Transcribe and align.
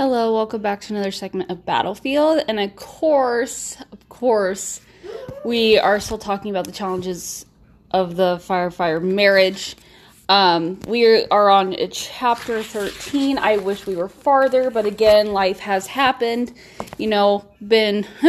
Hello, 0.00 0.32
welcome 0.32 0.62
back 0.62 0.80
to 0.82 0.94
another 0.94 1.10
segment 1.10 1.50
of 1.50 1.66
Battlefield. 1.66 2.44
And 2.46 2.60
of 2.60 2.76
course, 2.76 3.76
of 3.90 4.08
course, 4.08 4.80
we 5.44 5.76
are 5.76 5.98
still 5.98 6.18
talking 6.18 6.52
about 6.52 6.66
the 6.66 6.70
challenges 6.70 7.44
of 7.90 8.14
the 8.14 8.36
firefighter 8.36 9.02
marriage. 9.02 9.74
Um, 10.28 10.78
we 10.86 11.24
are 11.24 11.50
on 11.50 11.74
chapter 11.90 12.62
13. 12.62 13.38
I 13.38 13.56
wish 13.56 13.88
we 13.88 13.96
were 13.96 14.08
farther, 14.08 14.70
but 14.70 14.86
again, 14.86 15.32
life 15.32 15.58
has 15.58 15.88
happened. 15.88 16.52
You 16.96 17.08
know, 17.08 17.44
been 17.66 18.04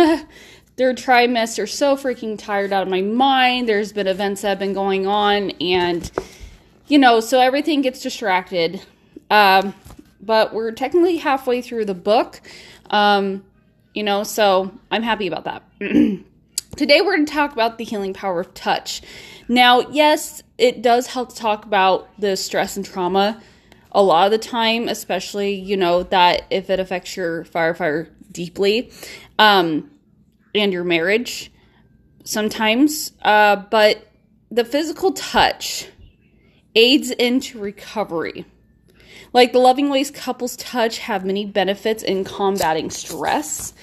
third 0.75 0.97
trimester, 0.97 1.69
so 1.69 1.95
freaking 1.95 2.35
tired 2.35 2.73
out 2.73 2.81
of 2.81 2.89
my 2.89 3.01
mind. 3.03 3.69
There's 3.69 3.93
been 3.93 4.07
events 4.07 4.41
that 4.41 4.49
have 4.49 4.59
been 4.59 4.73
going 4.73 5.05
on, 5.05 5.51
and 5.61 6.09
you 6.87 6.97
know, 6.97 7.19
so 7.19 7.39
everything 7.39 7.83
gets 7.83 8.01
distracted. 8.01 8.81
Um, 9.29 9.75
but 10.21 10.53
we're 10.53 10.71
technically 10.71 11.17
halfway 11.17 11.61
through 11.61 11.85
the 11.85 11.93
book. 11.93 12.41
Um, 12.89 13.43
you 13.93 14.03
know, 14.03 14.23
so 14.23 14.71
I'm 14.91 15.03
happy 15.03 15.27
about 15.27 15.45
that. 15.45 15.63
Today 16.75 17.01
we're 17.01 17.15
going 17.15 17.25
to 17.25 17.33
talk 17.33 17.51
about 17.51 17.77
the 17.77 17.83
healing 17.83 18.13
power 18.13 18.39
of 18.39 18.53
touch. 18.53 19.01
Now, 19.47 19.81
yes, 19.89 20.43
it 20.57 20.81
does 20.81 21.07
help 21.07 21.29
to 21.29 21.35
talk 21.35 21.65
about 21.65 22.09
the 22.19 22.37
stress 22.37 22.77
and 22.77 22.85
trauma 22.85 23.41
a 23.91 24.03
lot 24.03 24.25
of 24.25 24.31
the 24.31 24.37
time, 24.37 24.87
especially, 24.87 25.55
you 25.55 25.75
know, 25.75 26.03
that 26.03 26.43
if 26.49 26.69
it 26.69 26.79
affects 26.79 27.17
your 27.17 27.43
firefighter 27.45 28.09
deeply 28.31 28.91
um, 29.39 29.89
and 30.53 30.71
your 30.71 30.83
marriage 30.83 31.51
sometimes. 32.23 33.13
Uh, 33.23 33.55
but 33.55 34.07
the 34.51 34.63
physical 34.63 35.11
touch 35.11 35.87
aids 36.75 37.11
into 37.11 37.59
recovery. 37.59 38.45
Like 39.33 39.53
the 39.53 39.59
Loving 39.59 39.89
Ways 39.89 40.11
couples 40.11 40.55
touch 40.57 40.99
have 40.99 41.25
many 41.25 41.45
benefits 41.45 42.03
in 42.03 42.23
combating 42.23 42.89
stress. 42.89 43.73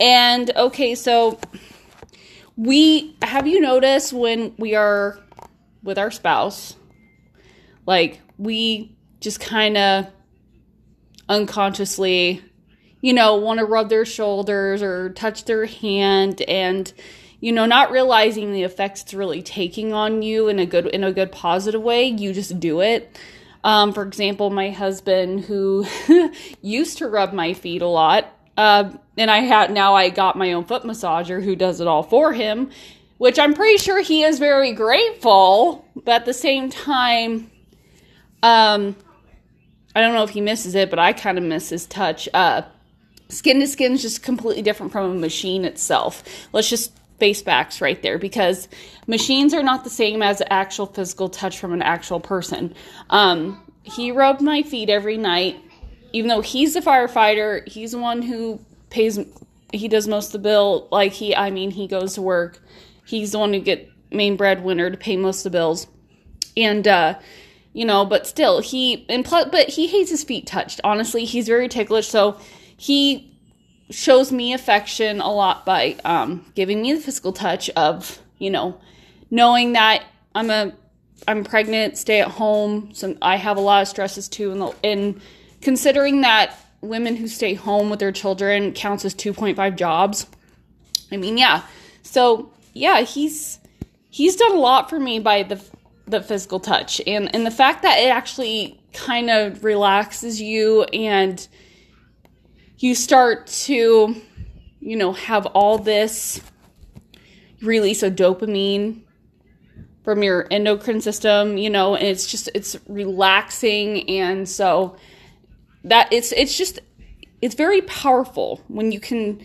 And 0.00 0.50
okay, 0.56 0.94
so 0.94 1.38
we 2.56 3.16
have 3.22 3.46
you 3.46 3.60
noticed 3.60 4.12
when 4.12 4.54
we 4.58 4.74
are 4.74 5.18
with 5.82 5.98
our 5.98 6.10
spouse, 6.10 6.74
like 7.86 8.20
we 8.38 8.96
just 9.20 9.40
kind 9.40 9.76
of 9.76 10.06
unconsciously, 11.28 12.42
you 13.00 13.12
know, 13.12 13.36
want 13.36 13.60
to 13.60 13.64
rub 13.64 13.88
their 13.88 14.04
shoulders 14.04 14.82
or 14.82 15.10
touch 15.10 15.44
their 15.44 15.66
hand 15.66 16.42
and 16.42 16.92
you 17.40 17.52
know, 17.52 17.64
not 17.64 17.90
realizing 17.90 18.52
the 18.52 18.64
effects 18.64 19.02
it's 19.02 19.14
really 19.14 19.40
taking 19.40 19.94
on 19.94 20.20
you 20.20 20.48
in 20.48 20.58
a 20.58 20.66
good 20.66 20.86
in 20.88 21.02
a 21.02 21.12
good 21.12 21.32
positive 21.32 21.80
way, 21.80 22.04
you 22.04 22.34
just 22.34 22.60
do 22.60 22.80
it. 22.80 23.18
Um, 23.62 23.92
for 23.92 24.02
example, 24.02 24.50
my 24.50 24.70
husband 24.70 25.40
who 25.40 25.86
used 26.62 26.98
to 26.98 27.08
rub 27.08 27.32
my 27.32 27.52
feet 27.52 27.82
a 27.82 27.86
lot, 27.86 28.26
uh, 28.56 28.90
and 29.16 29.30
I 29.30 29.38
had 29.38 29.72
now 29.72 29.94
I 29.94 30.08
got 30.10 30.36
my 30.36 30.52
own 30.52 30.64
foot 30.64 30.82
massager 30.82 31.42
who 31.42 31.56
does 31.56 31.80
it 31.80 31.86
all 31.86 32.02
for 32.02 32.32
him, 32.32 32.70
which 33.18 33.38
I'm 33.38 33.54
pretty 33.54 33.78
sure 33.78 34.00
he 34.00 34.22
is 34.22 34.38
very 34.38 34.72
grateful. 34.72 35.84
But 35.94 36.12
at 36.12 36.24
the 36.24 36.34
same 36.34 36.70
time, 36.70 37.50
um, 38.42 38.96
I 39.94 40.00
don't 40.00 40.14
know 40.14 40.22
if 40.22 40.30
he 40.30 40.40
misses 40.40 40.74
it, 40.74 40.88
but 40.88 40.98
I 40.98 41.12
kind 41.12 41.36
of 41.36 41.44
miss 41.44 41.68
his 41.68 41.86
touch. 41.86 42.28
Uh, 42.32 42.62
skin 43.28 43.60
to 43.60 43.66
skin 43.66 43.92
is 43.92 44.02
just 44.02 44.22
completely 44.22 44.62
different 44.62 44.92
from 44.92 45.10
a 45.10 45.14
machine 45.14 45.64
itself. 45.64 46.22
Let's 46.52 46.70
just 46.70 46.92
face 47.20 47.42
facts 47.42 47.80
right 47.80 48.02
there 48.02 48.18
because 48.18 48.68
machines 49.06 49.54
are 49.54 49.62
not 49.62 49.84
the 49.84 49.90
same 49.90 50.22
as 50.22 50.42
actual 50.50 50.86
physical 50.86 51.28
touch 51.28 51.58
from 51.58 51.72
an 51.72 51.82
actual 51.82 52.18
person. 52.18 52.74
Um, 53.10 53.62
he 53.82 54.10
rubbed 54.10 54.40
my 54.40 54.62
feet 54.62 54.90
every 54.90 55.16
night, 55.16 55.62
even 56.12 56.28
though 56.28 56.40
he's 56.40 56.74
the 56.74 56.80
firefighter. 56.80 57.66
He's 57.68 57.92
the 57.92 57.98
one 57.98 58.22
who 58.22 58.60
pays. 58.88 59.18
He 59.72 59.86
does 59.86 60.08
most 60.08 60.26
of 60.26 60.32
the 60.32 60.38
bill. 60.48 60.88
Like 60.90 61.12
he, 61.12 61.36
I 61.36 61.50
mean, 61.50 61.70
he 61.70 61.86
goes 61.86 62.14
to 62.14 62.22
work. 62.22 62.58
He's 63.04 63.32
the 63.32 63.38
one 63.38 63.52
who 63.52 63.60
get 63.60 63.90
main 64.10 64.36
breadwinner 64.36 64.90
to 64.90 64.96
pay 64.96 65.16
most 65.16 65.46
of 65.46 65.52
the 65.52 65.58
bills, 65.58 65.86
and 66.56 66.86
uh, 66.88 67.18
you 67.72 67.84
know, 67.84 68.04
but 68.04 68.26
still, 68.26 68.60
he 68.60 69.06
and 69.08 69.24
plus, 69.24 69.48
but 69.50 69.68
he 69.68 69.86
hates 69.86 70.10
his 70.10 70.24
feet 70.24 70.46
touched. 70.46 70.80
Honestly, 70.82 71.24
he's 71.24 71.46
very 71.46 71.68
ticklish. 71.68 72.08
So 72.08 72.38
he 72.76 73.30
shows 73.90 74.32
me 74.32 74.52
affection 74.52 75.20
a 75.20 75.32
lot 75.32 75.66
by 75.66 75.96
um, 76.04 76.44
giving 76.54 76.82
me 76.82 76.92
the 76.92 77.00
physical 77.00 77.32
touch 77.32 77.68
of 77.70 78.18
you 78.38 78.50
know 78.50 78.80
knowing 79.30 79.72
that 79.72 80.04
I'm 80.34 80.50
a 80.50 80.72
I'm 81.28 81.44
pregnant, 81.44 81.98
stay 81.98 82.20
at 82.20 82.28
home. 82.28 82.90
So 82.94 83.16
I 83.20 83.36
have 83.36 83.56
a 83.56 83.60
lot 83.60 83.82
of 83.82 83.88
stresses 83.88 84.28
too, 84.28 84.52
and 84.52 84.74
in 84.82 85.20
considering 85.60 86.22
that 86.22 86.56
women 86.80 87.16
who 87.16 87.28
stay 87.28 87.54
home 87.54 87.90
with 87.90 88.00
their 88.00 88.12
children 88.12 88.72
counts 88.72 89.04
as 89.04 89.14
2.5 89.14 89.76
jobs. 89.76 90.26
I 91.12 91.16
mean, 91.16 91.36
yeah. 91.36 91.62
So 92.02 92.52
yeah, 92.72 93.02
he's 93.02 93.58
he's 94.10 94.36
done 94.36 94.52
a 94.52 94.58
lot 94.58 94.88
for 94.88 94.98
me 94.98 95.18
by 95.18 95.42
the 95.42 95.62
the 96.06 96.22
physical 96.22 96.58
touch 96.58 97.00
and 97.06 97.32
and 97.34 97.46
the 97.46 97.50
fact 97.52 97.82
that 97.82 97.98
it 97.98 98.08
actually 98.08 98.80
kind 98.92 99.30
of 99.30 99.62
relaxes 99.62 100.40
you 100.40 100.82
and 100.84 101.46
you 102.82 102.94
start 102.94 103.46
to, 103.46 104.16
you 104.80 104.96
know, 104.96 105.12
have 105.12 105.46
all 105.46 105.78
this 105.78 106.40
release 107.62 108.02
of 108.02 108.14
dopamine 108.14 109.02
from 110.02 110.22
your 110.22 110.46
endocrine 110.50 111.00
system, 111.00 111.58
you 111.58 111.68
know, 111.68 111.94
and 111.94 112.06
it's 112.06 112.26
just 112.26 112.48
it's 112.54 112.76
relaxing 112.88 114.08
and 114.08 114.48
so 114.48 114.96
that 115.84 116.10
it's 116.12 116.32
it's 116.32 116.56
just 116.56 116.80
it's 117.42 117.54
very 117.54 117.82
powerful 117.82 118.62
when 118.68 118.92
you 118.92 119.00
can 119.00 119.42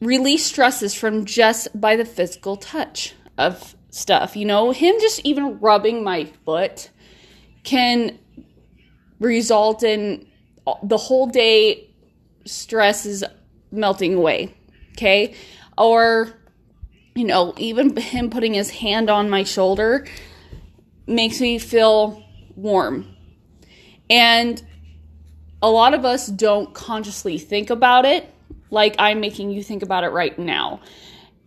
release 0.00 0.44
stresses 0.44 0.94
from 0.94 1.24
just 1.24 1.68
by 1.80 1.96
the 1.96 2.04
physical 2.04 2.56
touch 2.56 3.14
of 3.38 3.76
stuff. 3.90 4.36
You 4.36 4.44
know, 4.44 4.72
him 4.72 4.96
just 5.00 5.20
even 5.24 5.58
rubbing 5.60 6.02
my 6.02 6.24
foot 6.44 6.90
can 7.62 8.18
result 9.20 9.82
in 9.82 10.26
the 10.82 10.96
whole 10.96 11.28
day 11.28 11.85
stress 12.46 13.06
is 13.06 13.24
melting 13.70 14.14
away. 14.14 14.54
Okay. 14.92 15.34
Or, 15.76 16.32
you 17.14 17.24
know, 17.24 17.54
even 17.58 17.96
him 17.96 18.30
putting 18.30 18.54
his 18.54 18.70
hand 18.70 19.10
on 19.10 19.28
my 19.28 19.44
shoulder 19.44 20.06
makes 21.06 21.40
me 21.40 21.58
feel 21.58 22.24
warm. 22.54 23.14
And 24.08 24.62
a 25.62 25.70
lot 25.70 25.94
of 25.94 26.04
us 26.04 26.26
don't 26.28 26.72
consciously 26.74 27.38
think 27.38 27.70
about 27.70 28.04
it 28.04 28.32
like 28.70 28.96
I'm 28.98 29.20
making 29.20 29.50
you 29.50 29.62
think 29.62 29.82
about 29.82 30.04
it 30.04 30.08
right 30.08 30.38
now. 30.38 30.80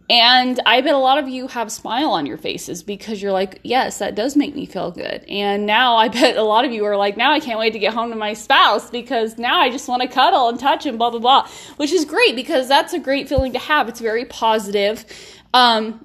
And 0.10 0.60
I 0.66 0.82
bet 0.82 0.96
a 0.96 0.98
lot 0.98 1.20
of 1.20 1.30
you 1.30 1.48
have 1.48 1.68
a 1.68 1.70
smile 1.70 2.12
on 2.12 2.26
your 2.26 2.38
faces 2.38 2.82
because 2.82 3.22
you're 3.22 3.32
like, 3.32 3.60
yes, 3.64 4.00
that 4.00 4.16
does 4.16 4.36
make 4.36 4.56
me 4.56 4.66
feel 4.66 4.90
good. 4.90 5.24
And 5.30 5.68
now 5.68 5.98
I 5.98 6.08
bet 6.10 6.36
a 6.36 6.44
lot 6.44 6.66
of 6.66 6.72
you 6.72 6.84
are 6.86 6.98
like, 6.98 7.16
now 7.16 7.32
I 7.32 7.40
can't 7.40 7.60
wait 7.60 7.74
to 7.74 7.80
get 7.80 7.94
home 7.94 8.10
to 8.10 8.16
my 8.16 8.34
spouse 8.34 8.90
because 8.90 9.38
now 9.38 9.60
I 9.60 9.70
just 9.70 9.88
want 9.88 10.02
to 10.02 10.08
cuddle 10.08 10.50
and 10.50 10.60
touch 10.60 10.88
and 10.88 10.98
blah, 10.98 11.12
blah, 11.12 11.20
blah, 11.20 11.48
which 11.78 11.92
is 11.92 12.06
great 12.06 12.36
because 12.36 12.68
that's 12.68 12.94
a 12.94 13.00
great 13.00 13.30
feeling 13.30 13.54
to 13.54 13.60
have. 13.60 13.88
It's 13.88 14.00
very 14.00 14.26
positive. 14.26 15.06
Um, 15.54 16.04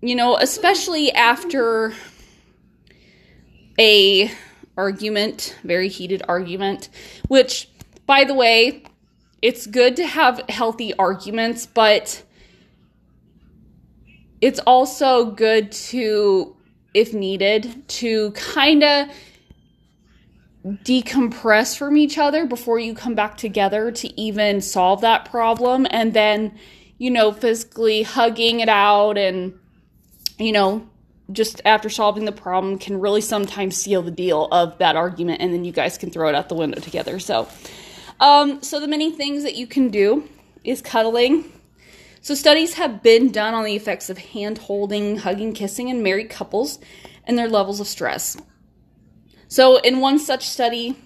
you 0.00 0.16
know, 0.16 0.36
especially 0.36 1.12
after 1.12 1.94
a 3.78 4.30
argument, 4.76 5.56
very 5.62 5.88
heated 5.88 6.22
argument, 6.28 6.88
which 7.28 7.68
by 8.06 8.24
the 8.24 8.34
way, 8.34 8.82
it's 9.42 9.66
good 9.66 9.94
to 9.96 10.06
have 10.06 10.40
healthy 10.48 10.94
arguments, 10.94 11.66
but 11.66 12.24
it's 14.40 14.60
also 14.60 15.30
good 15.30 15.72
to, 15.72 16.56
if 16.94 17.12
needed, 17.12 17.88
to 17.88 18.30
kind 18.32 18.82
of 18.82 19.08
decompress 20.66 21.76
from 21.76 21.96
each 21.96 22.18
other 22.18 22.46
before 22.46 22.78
you 22.78 22.94
come 22.94 23.14
back 23.14 23.36
together 23.36 23.90
to 23.90 24.20
even 24.20 24.60
solve 24.60 25.00
that 25.00 25.24
problem. 25.24 25.86
And 25.90 26.12
then, 26.12 26.58
you 26.98 27.10
know, 27.10 27.32
physically 27.32 28.02
hugging 28.02 28.60
it 28.60 28.68
out 28.68 29.16
and, 29.16 29.58
you 30.38 30.52
know, 30.52 30.88
just 31.30 31.60
after 31.64 31.88
solving 31.90 32.24
the 32.24 32.32
problem 32.32 32.78
can 32.78 33.00
really 33.00 33.20
sometimes 33.20 33.76
seal 33.76 34.02
the 34.02 34.10
deal 34.10 34.48
of 34.50 34.78
that 34.78 34.96
argument 34.96 35.42
and 35.42 35.52
then 35.52 35.64
you 35.64 35.72
guys 35.72 35.98
can 35.98 36.10
throw 36.10 36.28
it 36.28 36.34
out 36.34 36.48
the 36.48 36.54
window 36.54 36.80
together. 36.80 37.18
So, 37.18 37.48
um, 38.20 38.62
so 38.62 38.80
the 38.80 38.88
many 38.88 39.12
things 39.12 39.42
that 39.42 39.54
you 39.54 39.66
can 39.66 39.90
do 39.90 40.28
is 40.64 40.80
cuddling, 40.80 41.44
so, 42.20 42.34
studies 42.34 42.74
have 42.74 43.02
been 43.02 43.30
done 43.30 43.54
on 43.54 43.64
the 43.64 43.76
effects 43.76 44.10
of 44.10 44.18
hand 44.18 44.58
holding, 44.58 45.18
hugging, 45.18 45.52
kissing 45.52 45.88
in 45.88 46.02
married 46.02 46.30
couples 46.30 46.78
and 47.24 47.38
their 47.38 47.48
levels 47.48 47.80
of 47.80 47.86
stress. 47.86 48.36
So, 49.46 49.78
in 49.78 50.00
one 50.00 50.18
such 50.18 50.46
study, 50.46 50.96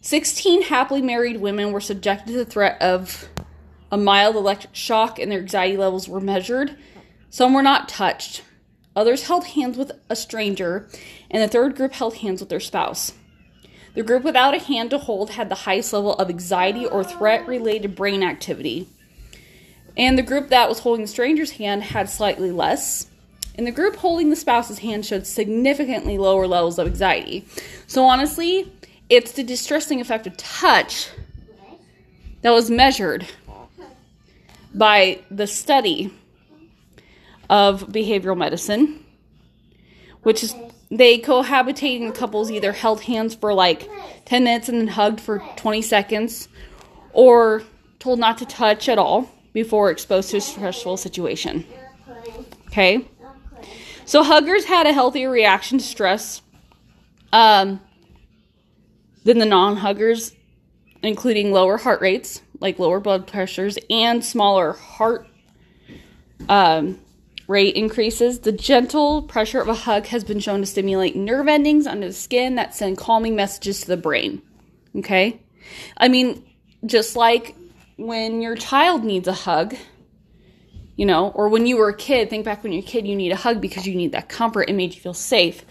16 0.00 0.62
happily 0.62 1.02
married 1.02 1.40
women 1.40 1.72
were 1.72 1.80
subjected 1.80 2.32
to 2.32 2.38
the 2.38 2.44
threat 2.44 2.80
of 2.82 3.28
a 3.90 3.96
mild 3.96 4.36
electric 4.36 4.74
shock 4.74 5.18
and 5.18 5.32
their 5.32 5.40
anxiety 5.40 5.76
levels 5.76 6.08
were 6.08 6.20
measured. 6.20 6.76
Some 7.30 7.54
were 7.54 7.62
not 7.62 7.88
touched. 7.88 8.42
Others 8.94 9.26
held 9.26 9.44
hands 9.46 9.76
with 9.76 9.92
a 10.08 10.14
stranger, 10.14 10.88
and 11.30 11.42
the 11.42 11.48
third 11.48 11.74
group 11.74 11.94
held 11.94 12.16
hands 12.16 12.40
with 12.40 12.48
their 12.48 12.60
spouse. 12.60 13.12
The 13.94 14.02
group 14.02 14.24
without 14.24 14.54
a 14.54 14.58
hand 14.58 14.90
to 14.90 14.98
hold 14.98 15.30
had 15.30 15.48
the 15.48 15.54
highest 15.54 15.92
level 15.92 16.14
of 16.14 16.28
anxiety 16.28 16.86
or 16.86 17.02
threat 17.02 17.46
related 17.46 17.94
brain 17.94 18.22
activity. 18.22 18.88
And 19.96 20.18
the 20.18 20.22
group 20.22 20.48
that 20.48 20.68
was 20.68 20.80
holding 20.80 21.04
the 21.04 21.10
stranger's 21.10 21.52
hand 21.52 21.82
had 21.82 22.10
slightly 22.10 22.50
less. 22.50 23.08
And 23.56 23.66
the 23.66 23.72
group 23.72 23.96
holding 23.96 24.30
the 24.30 24.36
spouse's 24.36 24.78
hand 24.78 25.06
showed 25.06 25.26
significantly 25.26 26.18
lower 26.18 26.46
levels 26.46 26.78
of 26.78 26.88
anxiety. 26.88 27.44
So, 27.86 28.04
honestly, 28.04 28.72
it's 29.08 29.32
the 29.32 29.44
distressing 29.44 30.00
effect 30.00 30.26
of 30.26 30.36
touch 30.36 31.10
that 32.42 32.50
was 32.50 32.70
measured 32.70 33.26
by 34.74 35.20
the 35.30 35.46
study 35.46 36.12
of 37.48 37.84
behavioral 37.88 38.36
medicine, 38.36 39.04
which 40.22 40.42
is 40.42 40.54
they 40.90 41.18
cohabitating 41.18 42.14
couples 42.14 42.50
either 42.50 42.72
held 42.72 43.02
hands 43.02 43.34
for 43.34 43.54
like 43.54 43.88
10 44.24 44.44
minutes 44.44 44.68
and 44.68 44.80
then 44.80 44.88
hugged 44.88 45.20
for 45.20 45.38
20 45.56 45.82
seconds 45.82 46.48
or 47.12 47.62
told 47.98 48.18
not 48.18 48.38
to 48.38 48.46
touch 48.46 48.88
at 48.88 48.98
all 48.98 49.28
before 49.54 49.90
exposed 49.90 50.30
to 50.30 50.36
a 50.36 50.40
stressful 50.42 50.98
situation. 50.98 51.64
Okay? 52.66 53.08
So 54.04 54.22
huggers 54.22 54.66
had 54.66 54.86
a 54.86 54.92
healthier 54.92 55.30
reaction 55.30 55.78
to 55.78 55.84
stress 55.84 56.42
um, 57.32 57.80
than 59.24 59.38
the 59.38 59.46
non-huggers, 59.46 60.34
including 61.02 61.52
lower 61.52 61.78
heart 61.78 62.02
rates, 62.02 62.42
like 62.60 62.78
lower 62.78 63.00
blood 63.00 63.26
pressures, 63.26 63.78
and 63.88 64.22
smaller 64.22 64.72
heart 64.72 65.26
um, 66.48 67.00
rate 67.46 67.76
increases. 67.76 68.40
The 68.40 68.52
gentle 68.52 69.22
pressure 69.22 69.60
of 69.60 69.68
a 69.68 69.74
hug 69.74 70.06
has 70.06 70.24
been 70.24 70.40
shown 70.40 70.60
to 70.60 70.66
stimulate 70.66 71.16
nerve 71.16 71.48
endings 71.48 71.86
under 71.86 72.08
the 72.08 72.12
skin 72.12 72.56
that 72.56 72.74
send 72.74 72.98
calming 72.98 73.36
messages 73.36 73.82
to 73.82 73.86
the 73.86 73.96
brain. 73.96 74.42
Okay? 74.96 75.40
I 75.96 76.08
mean, 76.08 76.44
just 76.84 77.16
like 77.16 77.56
when 77.96 78.42
your 78.42 78.56
child 78.56 79.04
needs 79.04 79.28
a 79.28 79.32
hug, 79.32 79.74
you 80.96 81.06
know, 81.06 81.30
or 81.30 81.48
when 81.48 81.66
you 81.66 81.76
were 81.76 81.88
a 81.88 81.96
kid, 81.96 82.30
think 82.30 82.44
back 82.44 82.62
when 82.62 82.72
you're 82.72 82.82
a 82.82 82.86
kid, 82.86 83.06
you 83.06 83.16
need 83.16 83.32
a 83.32 83.36
hug 83.36 83.60
because 83.60 83.86
you 83.86 83.94
need 83.94 84.12
that 84.12 84.28
comfort. 84.28 84.68
It 84.68 84.74
made 84.74 84.94
you 84.94 85.00
feel 85.00 85.14
safe. 85.14 85.64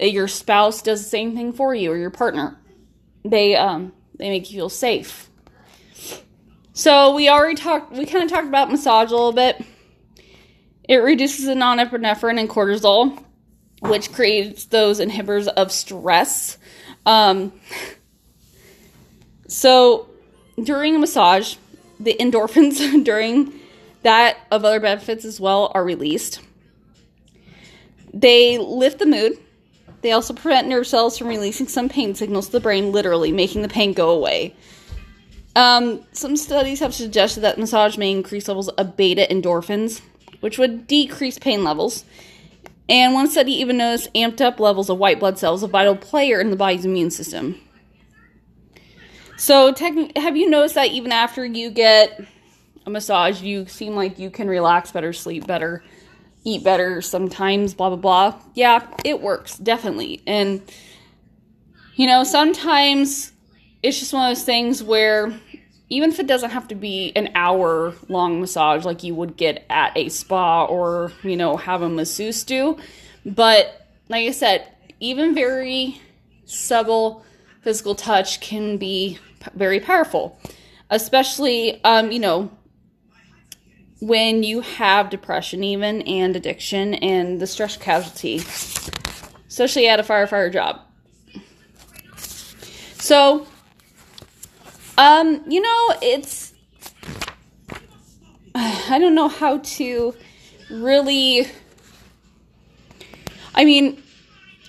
Your 0.00 0.28
spouse 0.28 0.82
does 0.82 1.02
the 1.02 1.08
same 1.08 1.34
thing 1.34 1.52
for 1.52 1.74
you 1.74 1.90
or 1.90 1.96
your 1.96 2.10
partner. 2.10 2.60
They 3.24 3.56
um 3.56 3.92
they 4.18 4.30
make 4.30 4.50
you 4.50 4.58
feel 4.58 4.68
safe. 4.68 5.28
So 6.72 7.14
we 7.14 7.28
already 7.28 7.56
talked 7.56 7.92
we 7.92 8.06
kind 8.06 8.22
of 8.22 8.30
talked 8.30 8.46
about 8.46 8.70
massage 8.70 9.10
a 9.10 9.14
little 9.14 9.32
bit. 9.32 9.64
It 10.88 10.96
reduces 10.96 11.44
the 11.46 11.54
norepinephrine 11.54 12.38
and 12.38 12.48
cortisol, 12.48 13.22
which 13.80 14.12
creates 14.12 14.66
those 14.66 15.00
inhibitors 15.00 15.48
of 15.48 15.70
stress. 15.72 16.56
Um, 17.04 17.52
so 19.48 20.08
during 20.62 20.94
a 20.96 20.98
massage, 20.98 21.56
the 22.00 22.16
endorphins 22.18 23.04
during 23.04 23.52
that 24.02 24.38
of 24.50 24.64
other 24.64 24.80
benefits 24.80 25.24
as 25.24 25.40
well 25.40 25.72
are 25.74 25.84
released. 25.84 26.40
They 28.14 28.58
lift 28.58 28.98
the 28.98 29.06
mood. 29.06 29.38
They 30.02 30.12
also 30.12 30.32
prevent 30.32 30.68
nerve 30.68 30.86
cells 30.86 31.18
from 31.18 31.28
releasing 31.28 31.66
some 31.66 31.88
pain 31.88 32.14
signals 32.14 32.46
to 32.46 32.52
the 32.52 32.60
brain, 32.60 32.92
literally 32.92 33.32
making 33.32 33.62
the 33.62 33.68
pain 33.68 33.92
go 33.92 34.10
away. 34.10 34.54
Um, 35.56 36.04
some 36.12 36.36
studies 36.36 36.78
have 36.80 36.94
suggested 36.94 37.40
that 37.40 37.58
massage 37.58 37.98
may 37.98 38.12
increase 38.12 38.46
levels 38.46 38.68
of 38.68 38.96
beta 38.96 39.26
endorphins, 39.28 40.00
which 40.38 40.56
would 40.56 40.86
decrease 40.86 41.38
pain 41.38 41.64
levels. 41.64 42.04
And 42.88 43.12
one 43.12 43.28
study 43.28 43.52
even 43.54 43.78
noticed 43.78 44.12
amped 44.14 44.40
up 44.40 44.60
levels 44.60 44.88
of 44.88 44.98
white 44.98 45.18
blood 45.18 45.38
cells, 45.38 45.62
a 45.62 45.66
vital 45.66 45.96
player 45.96 46.40
in 46.40 46.50
the 46.50 46.56
body's 46.56 46.84
immune 46.84 47.10
system. 47.10 47.60
So, 49.40 49.72
have 50.16 50.36
you 50.36 50.50
noticed 50.50 50.74
that 50.74 50.88
even 50.88 51.12
after 51.12 51.46
you 51.46 51.70
get 51.70 52.20
a 52.84 52.90
massage, 52.90 53.40
you 53.40 53.66
seem 53.66 53.94
like 53.94 54.18
you 54.18 54.30
can 54.30 54.48
relax 54.48 54.90
better, 54.90 55.12
sleep 55.12 55.46
better, 55.46 55.84
eat 56.42 56.64
better 56.64 57.00
sometimes, 57.00 57.72
blah, 57.72 57.90
blah, 57.90 57.96
blah? 57.98 58.42
Yeah, 58.54 58.84
it 59.04 59.22
works, 59.22 59.56
definitely. 59.56 60.22
And, 60.26 60.60
you 61.94 62.08
know, 62.08 62.24
sometimes 62.24 63.30
it's 63.80 64.00
just 64.00 64.12
one 64.12 64.28
of 64.28 64.36
those 64.36 64.44
things 64.44 64.82
where 64.82 65.32
even 65.88 66.10
if 66.10 66.18
it 66.18 66.26
doesn't 66.26 66.50
have 66.50 66.66
to 66.68 66.74
be 66.74 67.12
an 67.14 67.30
hour 67.36 67.94
long 68.08 68.40
massage 68.40 68.84
like 68.84 69.04
you 69.04 69.14
would 69.14 69.36
get 69.36 69.64
at 69.70 69.96
a 69.96 70.08
spa 70.08 70.64
or, 70.64 71.12
you 71.22 71.36
know, 71.36 71.56
have 71.56 71.82
a 71.82 71.88
masseuse 71.88 72.42
do, 72.42 72.76
but 73.24 73.86
like 74.08 74.26
I 74.26 74.32
said, 74.32 74.66
even 74.98 75.32
very 75.32 76.00
subtle 76.44 77.24
physical 77.62 77.94
touch 77.94 78.40
can 78.40 78.76
be 78.76 79.18
very 79.54 79.80
powerful, 79.80 80.38
especially, 80.90 81.82
um, 81.84 82.10
you 82.12 82.18
know, 82.18 82.50
when 84.00 84.42
you 84.42 84.60
have 84.60 85.10
depression, 85.10 85.64
even 85.64 86.02
and 86.02 86.36
addiction 86.36 86.94
and 86.94 87.40
the 87.40 87.46
stress 87.46 87.76
casualty, 87.76 88.36
especially 89.48 89.88
at 89.88 89.98
a 89.98 90.02
firefighter 90.02 90.52
job. 90.52 90.80
So, 92.94 93.46
um, 94.96 95.42
you 95.48 95.60
know, 95.60 95.94
it's 96.02 96.52
I 98.54 98.98
don't 98.98 99.14
know 99.14 99.28
how 99.28 99.58
to 99.58 100.14
really 100.70 101.46
I 103.58 103.64
mean, 103.64 104.00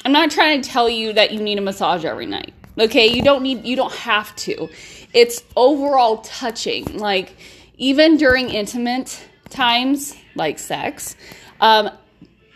I'm 0.04 0.12
not 0.12 0.32
trying 0.32 0.62
to 0.62 0.68
tell 0.68 0.90
you 0.90 1.14
that 1.14 1.32
you 1.32 1.40
need 1.40 1.60
a 1.60 1.62
massage 1.62 2.06
every 2.06 2.26
night. 2.26 2.54
Okay, 2.80 3.08
you 3.08 3.22
don't 3.22 3.44
need 3.44 3.66
you 3.66 3.76
don't 3.76 3.94
have 3.94 4.36
to. 4.38 4.70
It's 5.14 5.44
overall 5.56 6.18
touching. 6.18 6.98
Like 6.98 7.36
even 7.78 8.18
during 8.18 8.50
intimate 8.50 9.22
times 9.50 10.16
like 10.36 10.60
sex, 10.60 11.16
um 11.60 11.90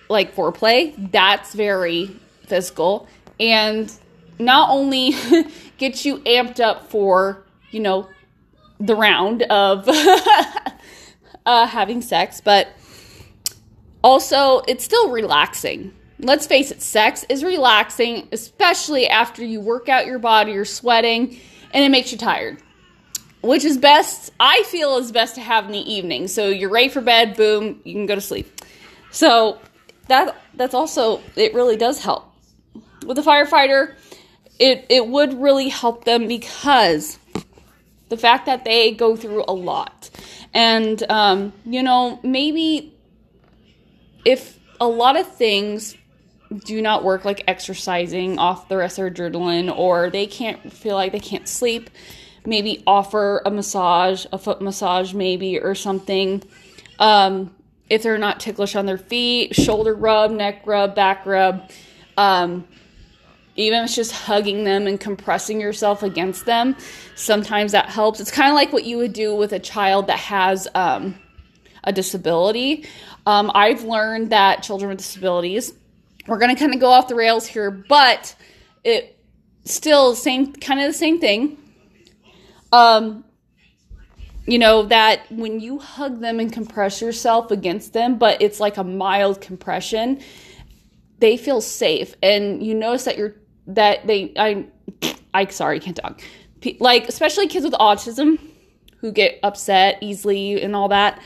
like 0.10 0.36
foreplay, 0.36 1.12
that's 1.12 1.54
very 1.54 2.08
physical 2.44 3.08
and 3.40 3.92
not 4.40 4.70
only 4.70 5.16
gets 5.78 6.06
you 6.06 6.20
amped 6.20 6.60
up 6.60 6.90
for 6.90 7.44
you 7.74 7.80
know, 7.80 8.08
the 8.80 8.96
round 8.96 9.42
of 9.44 9.90
uh, 11.46 11.68
having 11.68 12.02
sex, 12.02 12.40
but 12.40 12.70
also 14.04 14.62
it's 14.68 14.86
still 14.86 15.10
relaxing. 15.10 15.92
Let's 16.24 16.48
face 16.48 16.72
it, 16.72 16.82
sex 16.82 17.26
is 17.28 17.44
relaxing, 17.44 18.30
especially 18.32 19.08
after 19.08 19.44
you 19.44 19.60
work 19.60 19.90
out 19.90 20.06
your 20.06 20.20
body, 20.20 20.54
you're 20.54 20.64
sweating, 20.64 21.38
and 21.74 21.84
it 21.84 21.90
makes 21.90 22.12
you 22.12 22.18
tired. 22.18 22.62
Which 23.42 23.66
is 23.66 23.78
best, 23.78 24.32
I 24.40 24.64
feel 24.64 24.98
is 24.98 25.12
best 25.12 25.36
to 25.36 25.42
have 25.42 25.66
in 25.66 25.74
the 25.74 25.94
evening. 25.94 26.30
So 26.30 26.48
you're 26.48 26.70
ready 26.70 26.88
for 26.88 27.02
bed, 27.02 27.36
boom, 27.36 27.82
you 27.84 27.94
can 27.94 28.06
go 28.06 28.16
to 28.16 28.22
sleep. 28.22 28.62
So 29.12 29.60
that 30.08 30.36
that's 30.56 30.74
also 30.74 31.22
it 31.36 31.54
really 31.54 31.76
does 31.76 32.02
help. 32.02 32.26
With 33.06 33.20
a 33.20 33.22
firefighter, 33.22 33.96
it 34.60 34.86
it 34.90 35.06
would 35.06 35.34
really 35.34 35.68
help 35.68 36.06
them 36.06 36.28
because 36.30 37.20
the 38.08 38.18
fact 38.18 38.46
that 38.46 38.64
they 38.64 38.92
go 38.92 39.16
through 39.16 39.44
a 39.48 39.54
lot. 39.54 40.10
And, 40.54 41.04
um, 41.10 41.52
you 41.66 41.82
know, 41.82 42.20
maybe 42.24 42.94
if 44.24 44.60
a 44.80 44.88
lot 44.88 45.18
of 45.18 45.28
things 45.36 45.96
do 46.60 46.82
not 46.82 47.04
work, 47.04 47.26
like 47.26 47.44
exercising 47.48 48.40
off 48.40 48.68
the 48.70 48.78
rest 48.78 49.00
of 49.00 49.14
their 49.14 49.30
adrenaline, 49.30 49.76
or 49.76 50.10
they 50.10 50.28
can't 50.28 50.72
feel 50.72 50.96
like 50.96 51.12
they 51.12 51.20
can't 51.20 51.48
sleep, 51.48 51.90
maybe 52.46 52.84
offer 52.86 53.42
a 53.46 53.52
massage, 53.52 54.26
a 54.32 54.38
foot 54.38 54.62
massage, 54.62 55.14
maybe, 55.14 55.60
or 55.60 55.76
something. 55.76 56.44
Um, 57.00 57.56
if 57.90 58.04
they're 58.04 58.18
not 58.18 58.40
ticklish 58.40 58.76
on 58.76 58.86
their 58.86 58.98
feet, 58.98 59.56
shoulder 59.56 59.94
rub, 59.94 60.32
neck 60.32 60.66
rub, 60.66 60.96
back 60.96 61.26
rub. 61.26 61.70
Um, 62.18 62.68
even 63.56 63.80
if 63.80 63.86
it's 63.86 63.96
just 63.96 64.12
hugging 64.12 64.64
them 64.64 64.88
and 64.88 65.00
compressing 65.00 65.62
yourself 65.62 66.02
against 66.02 66.46
them, 66.46 66.76
sometimes 67.16 67.72
that 67.74 67.90
helps. 67.90 68.20
It's 68.20 68.32
kind 68.32 68.50
of 68.50 68.56
like 68.56 68.74
what 68.74 68.84
you 68.84 68.98
would 68.98 69.14
do 69.14 69.36
with 69.36 69.54
a 69.54 69.60
child 69.60 70.08
that 70.08 70.18
has 70.18 70.68
um, 70.74 71.16
a 71.84 71.94
disability. 71.94 72.88
Um, 73.26 73.52
I've 73.54 73.84
learned 73.84 74.32
that 74.32 74.64
children 74.64 74.90
with 74.90 74.98
disabilities, 74.98 75.74
we're 76.28 76.40
going 76.40 76.54
to 76.54 76.60
kind 76.60 76.74
of 76.74 76.80
go 76.80 76.90
off 76.90 77.08
the 77.08 77.16
rails 77.16 77.46
here, 77.46 77.72
but 77.72 78.36
it 78.84 79.20
still 79.66 80.16
same 80.16 80.54
kind 80.54 80.80
of 80.80 80.88
the 80.88 80.94
same 80.94 81.20
thing. 81.20 81.58
Um, 82.72 83.24
you 84.46 84.60
know 84.60 84.84
that 84.84 85.32
when 85.32 85.60
you 85.60 85.80
hug 85.80 86.20
them 86.20 86.40
and 86.40 86.52
compress 86.52 87.02
yourself 87.02 87.52
against 87.52 87.94
them, 87.94 88.18
but 88.18 88.42
it's 88.42 88.60
like 88.60 88.78
a 88.78 88.84
mild 88.84 89.40
compression, 89.40 90.22
they 91.20 91.38
feel 91.38 91.62
safe, 91.62 92.16
and 92.22 92.62
you 92.62 92.76
notice 92.76 93.06
that 93.06 93.18
you're 93.18 93.36
that 93.68 94.06
they 94.06 94.34
I 94.38 94.66
I 95.34 95.46
sorry 95.46 95.80
can't 95.80 95.96
talk. 95.96 96.22
Like 96.80 97.08
especially 97.08 97.48
kids 97.48 97.66
with 97.66 97.74
autism 97.74 98.40
who 98.98 99.12
get 99.12 99.40
upset 99.44 99.98
easily 100.02 100.62
and 100.62 100.76
all 100.76 100.88
that 100.88 101.22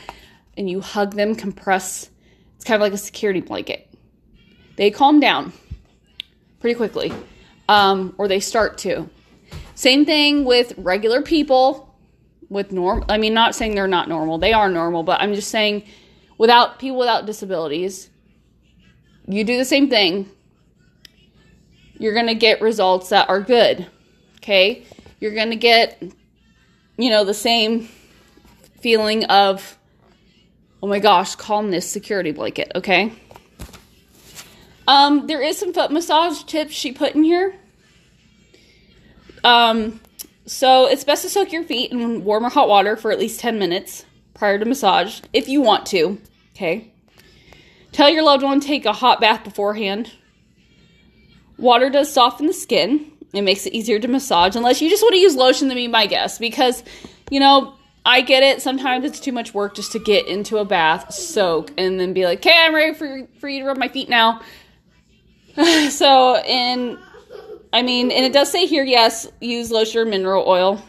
and 0.56 0.68
you 0.68 0.80
hug 0.80 1.14
them 1.14 1.36
compress 1.36 2.10
it's 2.56 2.64
kind 2.64 2.74
of 2.74 2.80
like 2.80 2.92
a 2.92 2.98
security 2.98 3.40
blanket 3.40 3.87
they 4.78 4.92
calm 4.92 5.18
down 5.18 5.52
pretty 6.60 6.76
quickly 6.76 7.12
um, 7.68 8.14
or 8.16 8.28
they 8.28 8.40
start 8.40 8.78
to 8.78 9.10
Same 9.74 10.06
thing 10.06 10.44
with 10.44 10.72
regular 10.78 11.20
people 11.20 11.94
with 12.48 12.72
norm 12.72 13.04
I 13.08 13.18
mean 13.18 13.34
not 13.34 13.54
saying 13.54 13.74
they're 13.74 13.86
not 13.86 14.08
normal. 14.08 14.38
They 14.38 14.54
are 14.54 14.70
normal, 14.70 15.02
but 15.02 15.20
I'm 15.20 15.34
just 15.34 15.50
saying 15.50 15.82
without 16.38 16.78
people 16.78 16.96
without 16.96 17.26
disabilities, 17.26 18.08
you 19.26 19.44
do 19.44 19.58
the 19.58 19.64
same 19.64 19.90
thing. 19.90 20.30
You're 21.98 22.14
to 22.28 22.34
get 22.34 22.62
results 22.62 23.08
that 23.08 23.28
are 23.28 23.40
good. 23.40 23.86
Okay? 24.36 24.84
You're 25.20 25.34
to 25.50 25.56
get 25.56 26.00
you 26.96 27.10
know 27.10 27.24
the 27.24 27.34
same 27.34 27.88
feeling 28.80 29.24
of 29.24 29.76
oh 30.82 30.86
my 30.86 31.00
gosh, 31.00 31.34
calmness 31.34 31.90
security 31.90 32.30
blanket, 32.30 32.70
okay? 32.76 33.12
Um, 34.88 35.26
there 35.26 35.42
is 35.42 35.58
some 35.58 35.74
foot 35.74 35.92
massage 35.92 36.42
tips 36.44 36.72
she 36.72 36.92
put 36.92 37.14
in 37.14 37.22
here. 37.22 37.54
Um, 39.44 40.00
so 40.46 40.86
it's 40.86 41.04
best 41.04 41.22
to 41.22 41.28
soak 41.28 41.52
your 41.52 41.62
feet 41.62 41.92
in 41.92 42.24
warm 42.24 42.46
or 42.46 42.48
hot 42.48 42.70
water 42.70 42.96
for 42.96 43.12
at 43.12 43.18
least 43.18 43.38
10 43.38 43.58
minutes 43.58 44.06
prior 44.32 44.58
to 44.58 44.64
massage, 44.64 45.20
if 45.34 45.46
you 45.46 45.60
want 45.60 45.84
to. 45.88 46.18
Okay. 46.56 46.90
Tell 47.92 48.08
your 48.08 48.22
loved 48.22 48.42
one 48.42 48.60
to 48.60 48.66
take 48.66 48.86
a 48.86 48.94
hot 48.94 49.20
bath 49.20 49.44
beforehand. 49.44 50.12
Water 51.58 51.90
does 51.90 52.10
soften 52.10 52.46
the 52.46 52.54
skin. 52.54 53.12
It 53.34 53.42
makes 53.42 53.66
it 53.66 53.74
easier 53.74 53.98
to 53.98 54.08
massage, 54.08 54.56
unless 54.56 54.80
you 54.80 54.88
just 54.88 55.02
want 55.02 55.12
to 55.12 55.18
use 55.18 55.36
lotion 55.36 55.68
to 55.68 55.74
be 55.74 55.86
my 55.86 56.06
guest, 56.06 56.40
because, 56.40 56.82
you 57.30 57.40
know, 57.40 57.74
I 58.06 58.22
get 58.22 58.42
it. 58.42 58.62
Sometimes 58.62 59.04
it's 59.04 59.20
too 59.20 59.32
much 59.32 59.52
work 59.52 59.74
just 59.74 59.92
to 59.92 59.98
get 59.98 60.26
into 60.26 60.56
a 60.56 60.64
bath, 60.64 61.12
soak, 61.12 61.72
and 61.76 62.00
then 62.00 62.14
be 62.14 62.24
like, 62.24 62.38
okay, 62.38 62.56
I'm 62.58 62.74
ready 62.74 62.94
for, 62.94 63.28
for 63.38 63.50
you 63.50 63.60
to 63.60 63.66
rub 63.66 63.76
my 63.76 63.88
feet 63.88 64.08
now. 64.08 64.40
so, 65.90 66.36
and 66.36 66.98
I 67.72 67.82
mean, 67.82 68.10
and 68.10 68.24
it 68.24 68.32
does 68.32 68.50
say 68.50 68.66
here, 68.66 68.84
yes, 68.84 69.26
use 69.40 69.70
lotion 69.70 70.00
or 70.00 70.04
mineral 70.04 70.44
oil. 70.46 70.82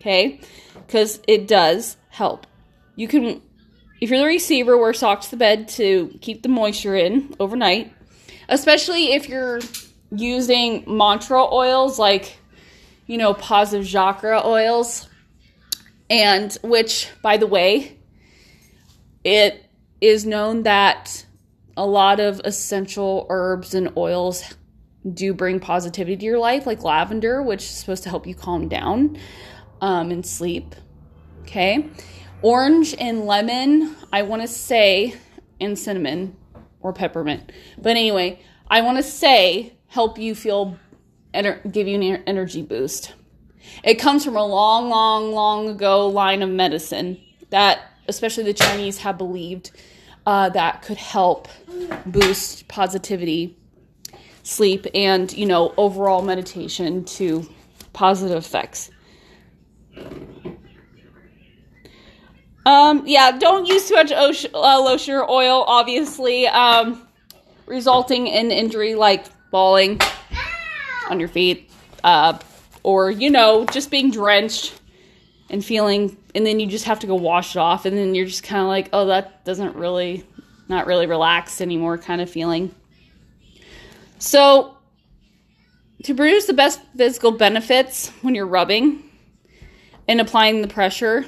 Okay, 0.00 0.40
because 0.74 1.20
it 1.26 1.48
does 1.48 1.96
help. 2.10 2.46
You 2.94 3.08
can, 3.08 3.42
if 4.00 4.10
you're 4.10 4.20
the 4.20 4.26
receiver, 4.26 4.78
wear 4.78 4.92
socks 4.92 5.28
to 5.28 5.36
bed 5.36 5.68
to 5.70 6.16
keep 6.20 6.42
the 6.42 6.48
moisture 6.48 6.94
in 6.94 7.34
overnight. 7.40 7.92
Especially 8.48 9.12
if 9.12 9.28
you're 9.28 9.60
using 10.10 10.84
mantra 10.86 11.44
oils 11.52 11.98
like, 11.98 12.38
you 13.06 13.18
know, 13.18 13.34
positive 13.34 13.86
chakra 13.86 14.40
oils. 14.44 15.08
And 16.08 16.56
which, 16.62 17.08
by 17.20 17.36
the 17.36 17.48
way, 17.48 17.98
it 19.24 19.64
is 20.00 20.24
known 20.24 20.62
that 20.62 21.25
a 21.76 21.86
lot 21.86 22.20
of 22.20 22.40
essential 22.44 23.26
herbs 23.28 23.74
and 23.74 23.92
oils 23.96 24.56
do 25.12 25.34
bring 25.34 25.60
positivity 25.60 26.16
to 26.16 26.24
your 26.24 26.38
life, 26.38 26.66
like 26.66 26.82
lavender, 26.82 27.42
which 27.42 27.62
is 27.62 27.70
supposed 27.70 28.02
to 28.04 28.08
help 28.08 28.26
you 28.26 28.34
calm 28.34 28.68
down 28.68 29.18
um, 29.80 30.10
and 30.10 30.24
sleep. 30.24 30.74
Okay. 31.42 31.88
Orange 32.42 32.94
and 32.98 33.24
lemon, 33.24 33.94
I 34.12 34.22
want 34.22 34.42
to 34.42 34.48
say, 34.48 35.14
and 35.60 35.78
cinnamon 35.78 36.36
or 36.80 36.92
peppermint. 36.92 37.52
But 37.78 37.90
anyway, 37.90 38.40
I 38.68 38.82
want 38.82 38.96
to 38.96 39.02
say 39.02 39.74
help 39.86 40.18
you 40.18 40.34
feel, 40.34 40.76
ener- 41.32 41.72
give 41.72 41.86
you 41.86 42.00
an 42.00 42.22
energy 42.26 42.62
boost. 42.62 43.14
It 43.82 43.94
comes 43.94 44.24
from 44.24 44.36
a 44.36 44.44
long, 44.44 44.88
long, 44.88 45.32
long 45.32 45.68
ago 45.68 46.08
line 46.08 46.42
of 46.42 46.50
medicine 46.50 47.20
that, 47.50 47.80
especially 48.08 48.44
the 48.44 48.54
Chinese, 48.54 48.98
have 48.98 49.18
believed 49.18 49.70
uh, 50.26 50.48
that 50.50 50.82
could 50.82 50.96
help 50.96 51.48
boost 52.04 52.68
positivity 52.68 53.56
sleep, 54.42 54.86
and, 54.94 55.32
you 55.32 55.46
know, 55.46 55.72
overall 55.76 56.22
meditation 56.22 57.04
to 57.04 57.48
positive 57.92 58.36
effects. 58.36 58.90
Um, 62.64 63.04
yeah, 63.06 63.30
don't 63.38 63.66
use 63.66 63.88
too 63.88 63.94
much 63.94 64.12
ocean, 64.12 64.50
uh, 64.54 64.80
lotion 64.80 65.14
or 65.14 65.30
oil, 65.30 65.64
obviously, 65.66 66.46
um, 66.48 67.06
resulting 67.66 68.26
in 68.26 68.50
injury 68.50 68.94
like 68.94 69.26
falling 69.50 70.00
on 71.08 71.20
your 71.20 71.28
feet, 71.28 71.70
uh, 72.02 72.38
or, 72.82 73.10
you 73.10 73.30
know, 73.30 73.64
just 73.66 73.90
being 73.90 74.10
drenched 74.10 74.80
and 75.48 75.64
feeling, 75.64 76.16
and 76.34 76.44
then 76.44 76.60
you 76.60 76.66
just 76.66 76.84
have 76.86 77.00
to 77.00 77.06
go 77.06 77.14
wash 77.14 77.54
it 77.56 77.58
off, 77.58 77.86
and 77.86 77.96
then 77.96 78.14
you're 78.14 78.26
just 78.26 78.42
kind 78.42 78.62
of 78.62 78.68
like, 78.68 78.88
oh, 78.92 79.06
that 79.06 79.44
doesn't 79.44 79.76
really, 79.76 80.24
not 80.68 80.86
really 80.86 81.06
relaxed 81.06 81.60
anymore 81.60 81.98
kind 81.98 82.20
of 82.20 82.28
feeling. 82.28 82.74
So, 84.18 84.76
to 86.04 86.14
produce 86.14 86.46
the 86.46 86.52
best 86.52 86.80
physical 86.96 87.32
benefits 87.32 88.08
when 88.22 88.34
you're 88.34 88.46
rubbing 88.46 89.02
and 90.08 90.20
applying 90.20 90.62
the 90.62 90.68
pressure, 90.68 91.26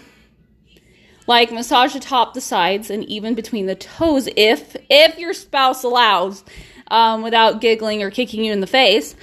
like 1.26 1.52
massage 1.52 1.92
the 1.92 2.00
top, 2.00 2.34
the 2.34 2.40
sides, 2.40 2.90
and 2.90 3.04
even 3.04 3.34
between 3.34 3.66
the 3.66 3.74
toes, 3.74 4.28
if 4.36 4.76
if 4.88 5.18
your 5.18 5.32
spouse 5.32 5.84
allows, 5.84 6.44
um, 6.90 7.22
without 7.22 7.60
giggling 7.60 8.02
or 8.02 8.10
kicking 8.10 8.44
you 8.44 8.52
in 8.52 8.60
the 8.60 8.66
face, 8.66 9.14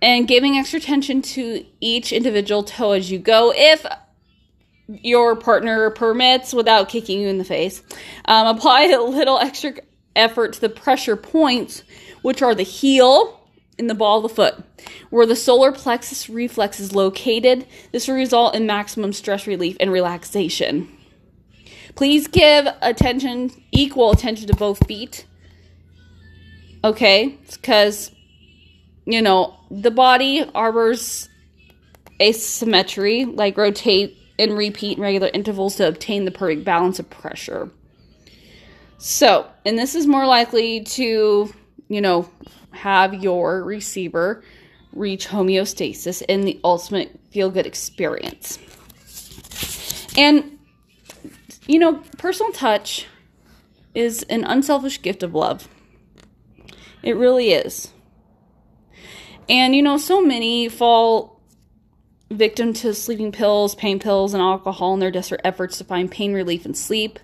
and 0.00 0.26
giving 0.26 0.56
extra 0.56 0.78
attention 0.78 1.22
to 1.22 1.64
each 1.80 2.12
individual 2.12 2.62
toe 2.62 2.92
as 2.92 3.10
you 3.10 3.18
go, 3.18 3.52
if 3.54 3.84
your 5.02 5.36
partner 5.36 5.90
permits, 5.90 6.52
without 6.52 6.88
kicking 6.88 7.20
you 7.20 7.28
in 7.28 7.38
the 7.38 7.44
face. 7.44 7.82
Um, 8.24 8.46
apply 8.46 8.84
a 8.86 9.00
little 9.00 9.38
extra 9.38 9.74
effort 10.16 10.54
to 10.54 10.60
the 10.60 10.68
pressure 10.68 11.16
points 11.16 11.84
which 12.22 12.42
are 12.42 12.54
the 12.54 12.62
heel 12.62 13.40
and 13.78 13.88
the 13.88 13.94
ball 13.94 14.18
of 14.18 14.22
the 14.24 14.34
foot. 14.34 14.62
Where 15.10 15.26
the 15.26 15.36
solar 15.36 15.72
plexus 15.72 16.28
reflex 16.28 16.80
is 16.80 16.94
located, 16.94 17.66
this 17.92 18.08
will 18.08 18.14
result 18.14 18.54
in 18.54 18.66
maximum 18.66 19.12
stress 19.12 19.46
relief 19.46 19.76
and 19.80 19.90
relaxation. 19.90 20.88
Please 21.94 22.28
give 22.28 22.66
attention, 22.82 23.50
equal 23.72 24.12
attention 24.12 24.46
to 24.48 24.54
both 24.54 24.86
feet. 24.86 25.24
Okay? 26.84 27.38
Because, 27.52 28.10
you 29.06 29.22
know, 29.22 29.56
the 29.70 29.90
body 29.90 30.44
harbors 30.44 31.28
asymmetry, 32.20 33.24
like 33.24 33.56
rotate 33.56 34.16
and 34.40 34.58
repeat 34.58 34.96
in 34.96 35.02
regular 35.02 35.30
intervals 35.32 35.76
to 35.76 35.86
obtain 35.86 36.24
the 36.24 36.30
perfect 36.32 36.64
balance 36.64 36.98
of 36.98 37.08
pressure. 37.08 37.70
So, 38.98 39.46
and 39.64 39.78
this 39.78 39.94
is 39.94 40.06
more 40.06 40.26
likely 40.26 40.80
to 40.80 41.54
you 41.90 42.00
know, 42.00 42.30
have 42.70 43.12
your 43.14 43.62
receiver 43.64 44.42
reach 44.92 45.26
homeostasis 45.26 46.22
and 46.28 46.44
the 46.44 46.58
ultimate 46.64 47.20
feel 47.30 47.50
good 47.50 47.66
experience. 47.66 48.58
And, 50.16 50.58
you 51.66 51.80
know, 51.80 51.94
personal 52.16 52.52
touch 52.52 53.06
is 53.92 54.22
an 54.24 54.44
unselfish 54.44 55.02
gift 55.02 55.24
of 55.24 55.34
love. 55.34 55.68
It 57.02 57.16
really 57.16 57.50
is. 57.50 57.92
And, 59.48 59.74
you 59.74 59.82
know, 59.82 59.96
so 59.96 60.20
many 60.20 60.68
fall 60.68 61.39
victim 62.30 62.72
to 62.72 62.94
sleeping 62.94 63.32
pills, 63.32 63.74
pain 63.74 63.98
pills, 63.98 64.34
and 64.34 64.42
alcohol 64.42 64.94
in 64.94 65.00
their 65.00 65.10
desperate 65.10 65.40
efforts 65.44 65.78
to 65.78 65.84
find 65.84 66.10
pain 66.10 66.32
relief 66.32 66.64
and 66.64 66.76
sleep. 66.76 67.18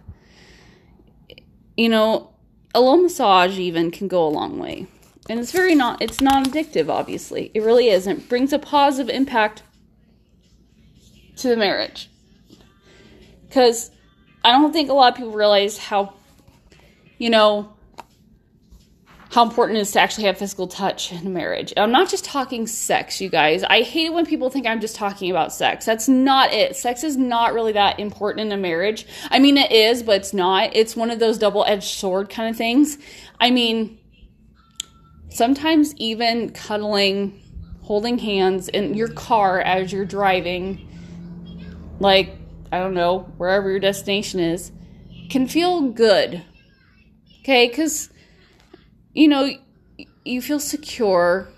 You 1.77 1.89
know, 1.89 2.31
a 2.75 2.81
little 2.81 2.99
massage 2.99 3.59
even 3.59 3.91
can 3.91 4.09
go 4.09 4.27
a 4.27 4.29
long 4.29 4.59
way. 4.59 4.87
And 5.29 5.41
it's 5.41 5.53
very 5.53 5.75
not 5.75 6.03
it's 6.03 6.21
non-addictive 6.21 6.89
obviously. 6.89 7.51
It 7.55 7.63
really 7.63 7.89
isn't. 7.89 8.29
brings 8.29 8.53
a 8.53 8.59
positive 8.59 9.15
impact 9.15 9.63
to 11.37 11.49
the 11.49 11.57
marriage. 11.57 12.11
Cuz 13.51 13.91
I 14.45 14.53
don't 14.53 14.73
think 14.73 14.91
a 14.91 14.93
lot 14.93 15.13
of 15.13 15.17
people 15.17 15.33
realize 15.33 15.79
how 15.79 16.15
you 17.19 17.31
know 17.31 17.76
how 19.37 19.43
important 19.43 19.77
it 19.77 19.83
is 19.83 19.91
to 19.91 20.01
actually 20.01 20.25
have 20.25 20.39
physical 20.39 20.67
touch 20.67 21.13
in 21.13 21.31
marriage. 21.31 21.71
I'm 21.77 21.93
not 21.93 22.09
just 22.09 22.25
talking 22.25 22.67
sex, 22.67 23.21
you 23.21 23.29
guys. 23.29 23.63
I 23.65 23.83
hate 23.83 24.07
it 24.07 24.15
when 24.15 24.25
people 24.25 24.49
think 24.49 24.67
I'm 24.67 24.81
just 24.81 24.97
talking 24.97 25.31
about 25.31 25.53
sex. 25.53 25.85
That's 25.85 26.09
not 26.09 26.55
it. 26.55 26.75
Sex 26.75 27.05
is 27.05 27.19
not 27.19 27.53
really 27.53 27.73
that 27.73 28.01
important 28.01 28.47
in 28.47 28.53
a 28.53 28.57
marriage. 28.57 29.07
I 29.29 29.39
mean, 29.39 29.59
it 29.59 29.71
is, 29.71 30.03
but 30.03 30.17
it's 30.17 30.33
not. 30.33 30.75
It's 30.75 30.97
one 30.97 31.11
of 31.11 31.19
those 31.19 31.37
double 31.37 31.67
edged 31.67 31.99
sword 31.99 32.31
kind 32.31 32.49
of 32.49 32.57
things. 32.57 32.97
I 33.39 33.51
mean, 33.51 33.99
sometimes 35.29 35.95
even 35.97 36.49
cuddling, 36.53 37.39
holding 37.83 38.17
hands 38.17 38.69
in 38.69 38.95
your 38.95 39.09
car 39.09 39.61
as 39.61 39.93
you're 39.93 40.07
driving, 40.07 40.89
like, 42.01 42.39
I 42.73 42.79
don't 42.79 42.95
know, 42.95 43.31
wherever 43.37 43.69
your 43.69 43.81
destination 43.81 44.41
is, 44.41 44.73
can 45.29 45.47
feel 45.47 45.91
good. 45.91 46.43
Okay? 47.41 47.69
Because 47.69 48.09
you 49.17 49.29
know, 49.29 49.51
you 50.25 50.43
feel 50.43 50.61
secure 50.61 51.49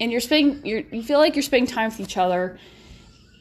and 0.00 0.10
you're 0.10 0.20
spending 0.20 0.66
you 0.66 0.84
you 0.90 1.02
feel 1.02 1.18
like 1.18 1.36
you're 1.36 1.42
spending 1.42 1.72
time 1.72 1.88
with 1.88 2.00
each 2.00 2.16
other. 2.16 2.58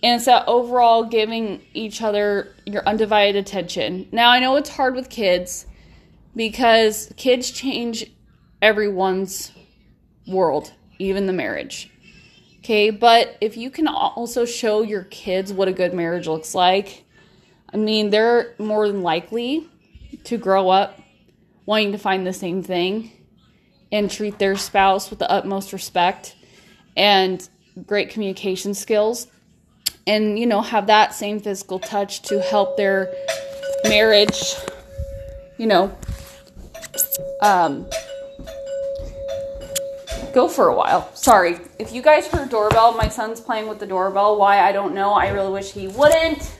And 0.03 0.17
it's 0.17 0.25
that 0.25 0.48
overall 0.48 1.05
giving 1.05 1.62
each 1.74 2.03
other 2.03 2.55
your 2.65 2.88
undivided 2.88 3.36
attention. 3.36 4.08
Now 4.12 4.29
i 4.29 4.39
know 4.39 4.55
it's 4.55 4.70
hard 4.70 4.96
with 4.96 5.10
kids 5.10 5.65
because 6.36 7.12
kids 7.17 7.50
change 7.50 8.05
everyone's 8.62 9.51
world 10.27 10.72
even 11.00 11.25
the 11.25 11.34
marriage. 11.34 11.89
Okay, 12.60 12.91
but 12.91 13.38
if 13.41 13.58
you 13.58 13.70
can 13.72 13.88
also 13.88 14.46
show 14.46 14.82
your 14.82 15.03
kids 15.05 15.51
what 15.51 15.67
a 15.67 15.74
good 15.74 15.94
marriage 15.94 16.27
looks 16.27 16.55
like, 16.55 17.03
I 17.72 17.77
mean, 17.77 18.10
they're 18.10 18.55
more 18.58 18.88
than 18.88 19.01
likely 19.01 19.67
to 20.24 20.38
grow 20.38 20.70
up 20.70 21.00
wanting 21.65 21.91
to 21.91 21.98
find 21.98 22.25
the 22.25 22.34
same 22.34 22.63
thing 22.63 23.12
and 23.96 24.12
treat 24.12 24.38
their 24.40 24.58
spouse 24.58 25.10
with 25.10 25.20
the 25.20 25.32
utmost 25.32 25.72
respect 25.72 26.36
and 26.98 27.48
great 27.88 28.10
communication 28.10 28.74
skills 28.74 29.28
and 30.06 30.38
you 30.38 30.46
know 30.46 30.62
have 30.62 30.88
that 30.88 31.14
same 31.14 31.40
physical 31.40 31.80
touch 31.80 32.22
to 32.22 32.42
help 32.42 32.75
their 32.75 33.14
marriage 33.86 34.56
you 35.58 35.66
know 35.66 35.98
um 37.42 37.88
go 40.34 40.50
for 40.50 40.68
a 40.68 40.75
while. 40.75 41.10
Sorry. 41.16 41.58
If 41.80 41.94
you 41.94 42.02
guys 42.02 42.28
heard 42.28 42.50
doorbell, 42.50 42.92
my 42.98 43.08
son's 43.08 43.40
playing 43.40 43.70
with 43.70 43.80
the 43.80 43.88
doorbell. 43.88 44.38
Why 44.38 44.60
I 44.60 44.74
don't 44.74 44.94
know. 44.94 45.14
I 45.14 45.30
really 45.30 45.52
wish 45.52 45.72
he 45.72 45.88
wouldn't. 45.88 46.60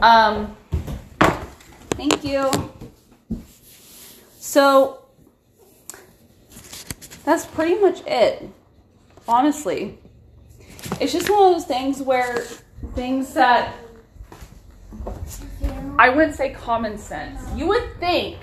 Um 0.00 0.56
thank 1.90 2.24
you. 2.24 2.50
So 4.40 5.07
that's 7.28 7.44
pretty 7.44 7.78
much 7.78 8.00
it. 8.06 8.48
Honestly. 9.26 9.98
It's 10.98 11.12
just 11.12 11.28
one 11.28 11.48
of 11.48 11.52
those 11.52 11.66
things 11.66 12.00
where 12.00 12.38
things 12.94 13.34
that 13.34 13.74
I 15.98 16.08
wouldn't 16.08 16.36
say 16.36 16.50
common 16.54 16.96
sense. 16.96 17.38
You 17.54 17.66
would 17.66 17.84
think 18.00 18.38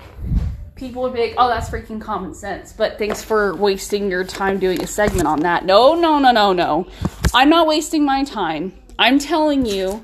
people 0.76 1.02
would 1.02 1.14
be 1.14 1.20
like, 1.20 1.34
oh, 1.36 1.48
that's 1.48 1.68
freaking 1.68 2.00
common 2.00 2.32
sense. 2.32 2.72
But 2.72 2.96
thanks 2.96 3.24
for 3.24 3.56
wasting 3.56 4.08
your 4.08 4.22
time 4.22 4.60
doing 4.60 4.80
a 4.80 4.86
segment 4.86 5.26
on 5.26 5.40
that. 5.40 5.64
No, 5.64 5.94
no, 5.96 6.20
no, 6.20 6.30
no, 6.30 6.52
no. 6.52 6.86
I'm 7.34 7.48
not 7.48 7.66
wasting 7.66 8.04
my 8.04 8.22
time. 8.22 8.72
I'm 9.00 9.18
telling 9.18 9.66
you 9.66 10.00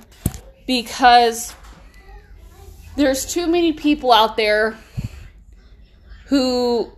because 0.66 1.54
there's 2.96 3.32
too 3.32 3.46
many 3.46 3.72
people 3.72 4.10
out 4.10 4.36
there 4.36 4.76
who 6.26 6.90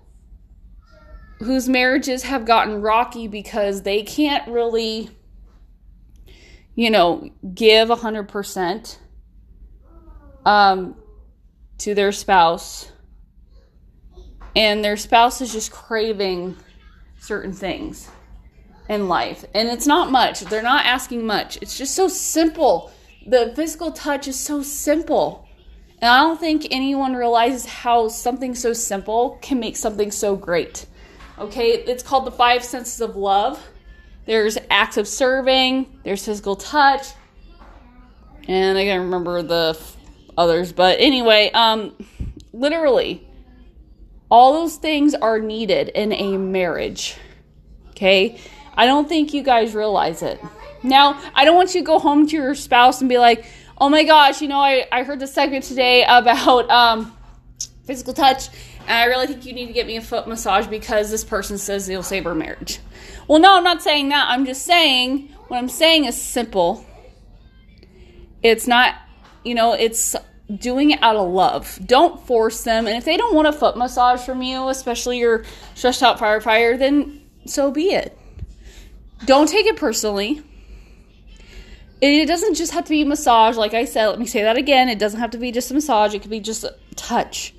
whose 1.44 1.68
marriages 1.68 2.24
have 2.24 2.44
gotten 2.44 2.80
rocky 2.80 3.28
because 3.28 3.82
they 3.82 4.02
can't 4.02 4.46
really 4.48 5.10
you 6.74 6.90
know 6.90 7.30
give 7.54 7.88
100% 7.88 8.98
um 10.46 10.96
to 11.78 11.94
their 11.94 12.12
spouse 12.12 12.90
and 14.56 14.84
their 14.84 14.96
spouse 14.96 15.40
is 15.40 15.52
just 15.52 15.72
craving 15.72 16.56
certain 17.18 17.52
things 17.52 18.08
in 18.88 19.08
life. 19.08 19.44
And 19.54 19.68
it's 19.68 19.86
not 19.86 20.10
much. 20.10 20.40
They're 20.40 20.62
not 20.62 20.84
asking 20.84 21.26
much. 21.26 21.58
It's 21.60 21.76
just 21.76 21.94
so 21.94 22.08
simple. 22.08 22.92
The 23.26 23.52
physical 23.56 23.90
touch 23.90 24.28
is 24.28 24.38
so 24.38 24.62
simple. 24.62 25.48
And 26.00 26.10
I 26.10 26.20
don't 26.20 26.38
think 26.38 26.68
anyone 26.70 27.14
realizes 27.14 27.66
how 27.66 28.08
something 28.08 28.54
so 28.54 28.72
simple 28.72 29.38
can 29.42 29.58
make 29.58 29.76
something 29.76 30.10
so 30.10 30.36
great. 30.36 30.86
Okay, 31.38 31.70
it's 31.72 32.02
called 32.02 32.26
the 32.26 32.32
five 32.32 32.64
senses 32.64 33.00
of 33.00 33.16
love. 33.16 33.60
There's 34.26 34.56
acts 34.70 34.96
of 34.96 35.08
serving, 35.08 36.00
there's 36.04 36.24
physical 36.24 36.56
touch, 36.56 37.08
and 38.46 38.78
I 38.78 38.84
can't 38.84 39.04
remember 39.04 39.42
the 39.42 39.78
others, 40.36 40.72
but 40.72 40.98
anyway, 41.00 41.50
um, 41.52 41.94
literally, 42.52 43.26
all 44.30 44.52
those 44.52 44.76
things 44.76 45.14
are 45.14 45.38
needed 45.38 45.88
in 45.88 46.12
a 46.12 46.38
marriage. 46.38 47.16
Okay? 47.90 48.40
I 48.76 48.86
don't 48.86 49.08
think 49.08 49.34
you 49.34 49.42
guys 49.42 49.74
realize 49.74 50.22
it. 50.22 50.40
Now, 50.82 51.20
I 51.34 51.44
don't 51.44 51.56
want 51.56 51.74
you 51.74 51.80
to 51.80 51.84
go 51.84 51.98
home 51.98 52.26
to 52.26 52.36
your 52.36 52.54
spouse 52.54 53.00
and 53.00 53.08
be 53.08 53.18
like, 53.18 53.46
oh 53.78 53.88
my 53.88 54.04
gosh, 54.04 54.40
you 54.42 54.48
know, 54.48 54.58
I, 54.58 54.86
I 54.92 55.02
heard 55.02 55.20
the 55.20 55.26
segment 55.26 55.64
today 55.64 56.04
about 56.04 56.68
um, 56.70 57.16
physical 57.84 58.12
touch, 58.12 58.48
and 58.86 58.98
I 58.98 59.04
really 59.04 59.26
think 59.26 59.44
you 59.44 59.52
need 59.52 59.66
to 59.66 59.72
get 59.72 59.86
me 59.86 59.96
a 59.96 60.00
foot 60.00 60.26
massage 60.26 60.66
because 60.66 61.10
this 61.10 61.24
person 61.24 61.58
says 61.58 61.88
it'll 61.88 62.02
save 62.02 62.24
her 62.24 62.34
marriage. 62.34 62.80
Well, 63.28 63.38
no, 63.38 63.56
I'm 63.56 63.64
not 63.64 63.82
saying 63.82 64.10
that. 64.10 64.28
I'm 64.28 64.44
just 64.44 64.62
saying 64.62 65.28
what 65.48 65.58
I'm 65.58 65.68
saying 65.68 66.04
is 66.04 66.20
simple. 66.20 66.84
It's 68.42 68.66
not, 68.66 68.94
you 69.44 69.54
know, 69.54 69.72
it's 69.72 70.14
doing 70.54 70.90
it 70.90 71.02
out 71.02 71.16
of 71.16 71.28
love. 71.30 71.78
Don't 71.84 72.24
force 72.26 72.64
them. 72.64 72.86
And 72.86 72.96
if 72.96 73.04
they 73.04 73.16
don't 73.16 73.34
want 73.34 73.48
a 73.48 73.52
foot 73.52 73.76
massage 73.76 74.20
from 74.20 74.42
you, 74.42 74.68
especially 74.68 75.18
your 75.18 75.44
stressed 75.74 76.02
out 76.02 76.18
firefighter, 76.18 76.78
then 76.78 77.22
so 77.46 77.70
be 77.70 77.92
it. 77.92 78.18
Don't 79.24 79.48
take 79.48 79.66
it 79.66 79.76
personally. 79.76 80.42
It 82.00 82.26
doesn't 82.26 82.54
just 82.54 82.72
have 82.72 82.84
to 82.84 82.90
be 82.90 83.02
a 83.02 83.06
massage. 83.06 83.56
Like 83.56 83.72
I 83.72 83.86
said, 83.86 84.08
let 84.08 84.18
me 84.18 84.26
say 84.26 84.42
that 84.42 84.58
again. 84.58 84.88
It 84.88 84.98
doesn't 84.98 85.20
have 85.20 85.30
to 85.30 85.38
be 85.38 85.52
just 85.52 85.70
a 85.70 85.74
massage. 85.74 86.14
It 86.14 86.20
could 86.20 86.30
be 86.30 86.40
just 86.40 86.64
a 86.64 86.76
touch, 86.96 87.54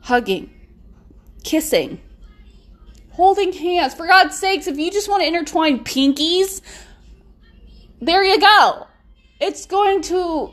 hugging, 0.00 0.50
kissing, 1.46 2.00
holding 3.12 3.52
hands. 3.52 3.94
For 3.94 4.06
God's 4.06 4.38
sakes, 4.38 4.66
if 4.66 4.76
you 4.76 4.90
just 4.90 5.08
want 5.08 5.22
to 5.22 5.28
intertwine 5.28 5.84
pinkies, 5.84 6.60
there 8.00 8.22
you 8.22 8.38
go. 8.38 8.86
It's 9.40 9.64
going 9.64 10.02
to 10.02 10.50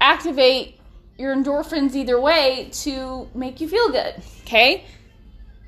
activate 0.00 0.80
your 1.18 1.34
endorphins 1.34 1.94
either 1.94 2.18
way 2.20 2.70
to 2.72 3.28
make 3.34 3.60
you 3.60 3.68
feel 3.68 3.90
good, 3.90 4.14
okay? 4.42 4.86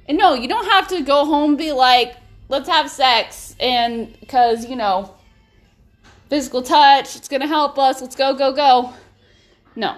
And 0.09 0.17
no, 0.17 0.35
you 0.35 0.49
don't 0.49 0.67
have 0.67 0.89
to 0.89 1.03
go 1.03 1.25
home 1.25 1.57
be 1.57 1.73
like, 1.73 2.17
let's 2.49 2.69
have 2.69 2.89
sex 2.89 3.57
and 3.59 4.19
because, 4.21 4.67
you 4.67 4.77
know, 4.77 5.15
physical 6.29 6.63
touch, 6.63 7.17
it's 7.17 7.29
going 7.29 7.43
to 7.43 7.49
help 7.49 7.79
us. 7.79 8.01
Let's 8.01 8.17
go, 8.17 8.35
go, 8.35 8.53
go. 8.53 8.93
No. 9.75 9.97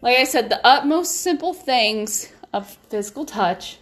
Like 0.00 0.16
I 0.16 0.24
said, 0.24 0.48
the 0.48 0.64
utmost 0.66 1.20
simple 1.20 1.52
things 1.52 2.32
of 2.52 2.68
physical 2.88 3.24
touch 3.24 3.78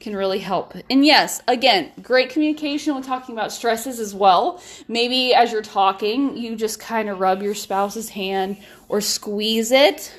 can 0.00 0.14
really 0.14 0.38
help. 0.38 0.74
And 0.90 1.04
yes, 1.04 1.40
again, 1.48 1.90
great 2.02 2.28
communication 2.28 2.94
when 2.94 3.02
talking 3.02 3.34
about 3.34 3.52
stresses 3.52 3.98
as 3.98 4.14
well. 4.14 4.62
Maybe 4.86 5.34
as 5.34 5.50
you're 5.50 5.62
talking, 5.62 6.36
you 6.36 6.56
just 6.56 6.78
kind 6.78 7.08
of 7.08 7.20
rub 7.20 7.42
your 7.42 7.54
spouse's 7.54 8.10
hand 8.10 8.58
or 8.88 9.00
squeeze 9.00 9.72
it 9.72 10.12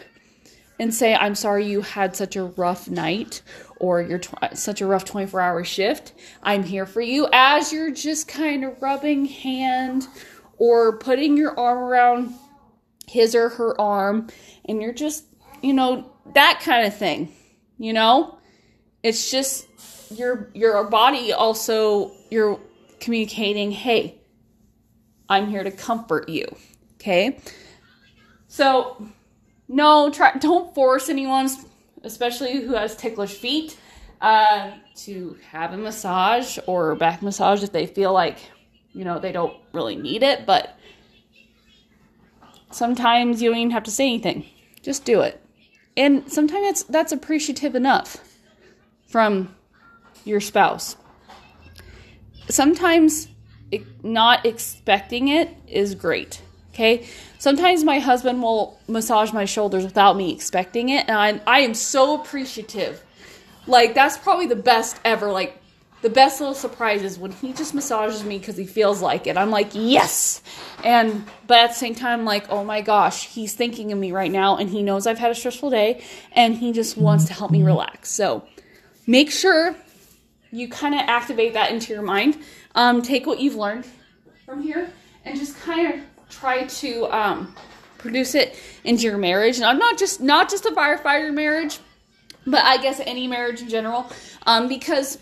and 0.79 0.93
say, 0.93 1.13
I'm 1.15 1.35
sorry 1.35 1.67
you 1.67 1.81
had 1.81 2.15
such 2.15 2.35
a 2.35 2.45
rough 2.45 2.89
night 2.89 3.41
or 3.77 4.01
you're 4.01 4.19
tw- 4.19 4.57
such 4.57 4.81
a 4.81 4.85
rough 4.87 5.05
24 5.05 5.39
hour 5.39 5.63
shift. 5.63 6.13
I'm 6.41 6.63
here 6.63 6.85
for 6.85 7.01
you 7.01 7.27
as 7.31 7.71
you're 7.71 7.91
just 7.91 8.27
kind 8.27 8.63
of 8.63 8.81
rubbing 8.81 9.25
hand 9.25 10.07
or 10.57 10.97
putting 10.97 11.37
your 11.37 11.57
arm 11.59 11.77
around 11.77 12.33
his 13.07 13.35
or 13.35 13.49
her 13.49 13.79
arm 13.79 14.27
and 14.65 14.81
you're 14.81 14.93
just, 14.93 15.25
you 15.61 15.73
know, 15.73 16.11
that 16.33 16.61
kind 16.63 16.87
of 16.87 16.97
thing, 16.97 17.31
you 17.77 17.93
know? 17.93 18.37
It's 19.03 19.29
just 19.29 19.67
your 20.11 20.49
your 20.53 20.83
body 20.85 21.33
also 21.33 22.11
you're 22.29 22.59
communicating, 22.99 23.71
"Hey, 23.71 24.15
I'm 25.29 25.47
here 25.49 25.63
to 25.63 25.71
comfort 25.71 26.29
you." 26.29 26.45
Okay? 26.95 27.37
So, 28.47 29.05
no, 29.67 30.09
try 30.09 30.37
don't 30.37 30.73
force 30.73 31.09
anyone, 31.09 31.49
especially 32.03 32.61
who 32.61 32.73
has 32.73 32.95
ticklish 32.95 33.33
feet, 33.33 33.77
uh, 34.21 34.71
to 34.95 35.37
have 35.51 35.73
a 35.73 35.77
massage 35.77 36.57
or 36.65 36.95
back 36.95 37.21
massage 37.21 37.63
if 37.63 37.71
they 37.71 37.85
feel 37.85 38.13
like, 38.13 38.37
you 38.93 39.03
know, 39.03 39.19
they 39.19 39.31
don't 39.31 39.55
really 39.73 39.95
need 39.95 40.23
it, 40.23 40.45
but 40.45 40.79
sometimes 42.71 43.41
you 43.41 43.49
don't 43.49 43.59
even 43.59 43.71
have 43.71 43.83
to 43.83 43.91
say 43.91 44.05
anything. 44.05 44.45
Just 44.81 45.05
do 45.05 45.21
it. 45.21 45.44
And 45.97 46.31
sometimes 46.31 46.65
that's 46.65 46.83
that's 46.83 47.11
appreciative 47.11 47.75
enough 47.75 48.17
from 49.07 49.55
your 50.25 50.41
spouse. 50.41 50.97
Sometimes 52.49 53.27
not 54.03 54.45
expecting 54.45 55.29
it 55.29 55.49
is 55.67 55.95
great. 55.95 56.41
Okay. 56.73 57.07
Sometimes 57.39 57.83
my 57.83 57.99
husband 57.99 58.41
will 58.41 58.77
massage 58.87 59.31
my 59.31 59.45
shoulders 59.45 59.83
without 59.85 60.17
me 60.17 60.33
expecting 60.33 60.89
it, 60.89 61.05
and 61.07 61.17
I, 61.17 61.41
I 61.47 61.59
am 61.61 61.73
so 61.73 62.19
appreciative. 62.19 63.01
Like 63.65 63.93
that's 63.95 64.17
probably 64.17 64.47
the 64.47 64.55
best 64.55 64.99
ever. 65.05 65.31
Like 65.31 65.57
the 66.05 66.11
best 66.11 66.39
little 66.39 66.53
surprise 66.53 67.01
is 67.01 67.17
when 67.17 67.31
he 67.31 67.51
just 67.51 67.73
massages 67.73 68.23
me 68.23 68.37
because 68.37 68.55
he 68.55 68.65
feels 68.67 69.01
like 69.01 69.25
it. 69.25 69.37
I'm 69.37 69.49
like 69.49 69.71
yes, 69.73 70.39
and 70.83 71.25
but 71.47 71.57
at 71.57 71.67
the 71.69 71.73
same 71.73 71.95
time, 71.95 72.25
like 72.25 72.45
oh 72.51 72.63
my 72.63 72.81
gosh, 72.81 73.25
he's 73.25 73.55
thinking 73.55 73.91
of 73.91 73.97
me 73.97 74.11
right 74.11 74.31
now, 74.31 74.55
and 74.57 74.69
he 74.69 74.83
knows 74.83 75.07
I've 75.07 75.17
had 75.17 75.31
a 75.31 75.35
stressful 75.35 75.71
day, 75.71 76.03
and 76.31 76.53
he 76.55 76.73
just 76.73 76.95
wants 76.95 77.25
to 77.25 77.33
help 77.33 77.49
me 77.49 77.63
relax. 77.63 78.11
So 78.11 78.47
make 79.07 79.31
sure 79.31 79.75
you 80.51 80.69
kind 80.69 80.93
of 80.93 81.01
activate 81.01 81.53
that 81.53 81.71
into 81.71 81.91
your 81.91 82.03
mind. 82.03 82.37
Um, 82.75 83.01
take 83.01 83.25
what 83.25 83.39
you've 83.39 83.55
learned 83.55 83.87
from 84.45 84.61
here 84.61 84.91
and 85.23 85.39
just 85.39 85.59
kind 85.61 85.91
of 85.91 86.01
try 86.29 86.65
to 86.67 87.05
um, 87.05 87.55
produce 87.97 88.35
it 88.35 88.59
into 88.83 89.05
your 89.05 89.17
marriage. 89.17 89.55
And 89.55 89.65
I'm 89.65 89.79
not 89.79 89.97
just 89.97 90.21
not 90.21 90.51
just 90.51 90.67
a 90.67 90.69
firefighter 90.69 91.33
marriage, 91.33 91.79
but 92.45 92.63
I 92.63 92.77
guess 92.77 93.01
any 93.03 93.25
marriage 93.25 93.63
in 93.63 93.69
general. 93.69 94.11
Um, 94.45 94.67
because 94.67 95.17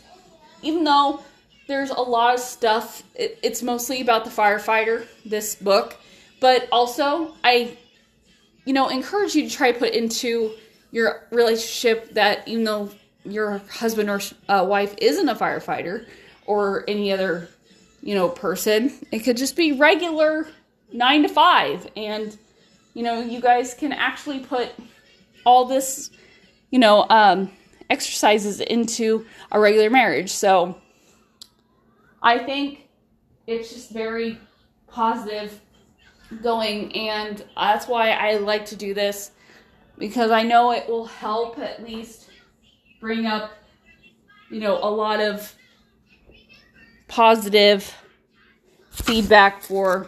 even 0.63 0.83
though 0.83 1.23
there's 1.67 1.89
a 1.89 2.01
lot 2.01 2.35
of 2.35 2.39
stuff. 2.39 3.03
It, 3.15 3.39
it's 3.41 3.63
mostly 3.63 4.01
about 4.01 4.25
the 4.25 4.31
firefighter, 4.31 5.05
this 5.25 5.55
book, 5.55 5.95
but 6.39 6.67
also 6.71 7.33
I, 7.43 7.77
you 8.65 8.73
know, 8.73 8.89
encourage 8.89 9.35
you 9.35 9.47
to 9.47 9.55
try 9.55 9.71
to 9.71 9.79
put 9.79 9.93
into 9.93 10.53
your 10.91 11.25
relationship 11.31 12.13
that 12.13 12.47
even 12.47 12.63
though 12.63 12.89
your 13.25 13.59
husband 13.71 14.09
or 14.09 14.19
uh, 14.49 14.65
wife 14.67 14.93
isn't 14.97 15.29
a 15.29 15.35
firefighter 15.35 16.05
or 16.45 16.83
any 16.87 17.11
other, 17.11 17.47
you 18.01 18.15
know, 18.15 18.29
person, 18.29 18.91
it 19.11 19.19
could 19.19 19.37
just 19.37 19.55
be 19.55 19.71
regular 19.71 20.47
nine 20.91 21.23
to 21.23 21.29
five, 21.29 21.87
and 21.95 22.37
you 22.93 23.01
know, 23.01 23.21
you 23.21 23.41
guys 23.41 23.73
can 23.73 23.91
actually 23.91 24.39
put 24.39 24.69
all 25.45 25.65
this, 25.65 26.11
you 26.69 26.77
know, 26.77 27.07
um, 27.09 27.49
exercises 27.93 28.59
into 28.59 29.25
a 29.51 29.59
regular 29.59 29.89
marriage. 29.89 30.31
So 30.31 30.81
I 32.21 32.39
think 32.39 32.89
it's 33.47 33.71
just 33.71 33.91
very 33.91 34.39
positive 34.87 35.61
going, 36.41 36.95
and 36.95 37.45
that's 37.55 37.87
why 37.87 38.11
I 38.11 38.37
like 38.37 38.65
to 38.67 38.75
do 38.75 38.93
this 38.93 39.31
because 39.99 40.31
I 40.31 40.41
know 40.41 40.71
it 40.71 40.89
will 40.89 41.05
help 41.05 41.59
at 41.59 41.83
least 41.83 42.29
bring 42.99 43.27
up, 43.27 43.51
you 44.49 44.59
know, 44.59 44.79
a 44.81 44.89
lot 44.89 45.19
of 45.19 45.53
positive 47.07 47.93
feedback 48.89 49.61
for 49.61 50.07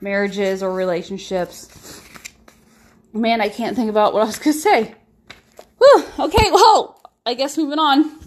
marriages 0.00 0.62
or 0.62 0.74
relationships. 0.74 2.02
Man, 3.14 3.40
I 3.40 3.48
can't 3.48 3.76
think 3.76 3.88
about 3.88 4.12
what 4.12 4.22
I 4.22 4.26
was 4.26 4.38
going 4.38 4.54
to 4.54 4.60
say. 4.60 4.94
Whew, 5.92 6.04
okay, 6.20 6.50
well, 6.50 7.00
I 7.26 7.34
guess 7.34 7.58
moving 7.58 7.78
on. 7.78 8.18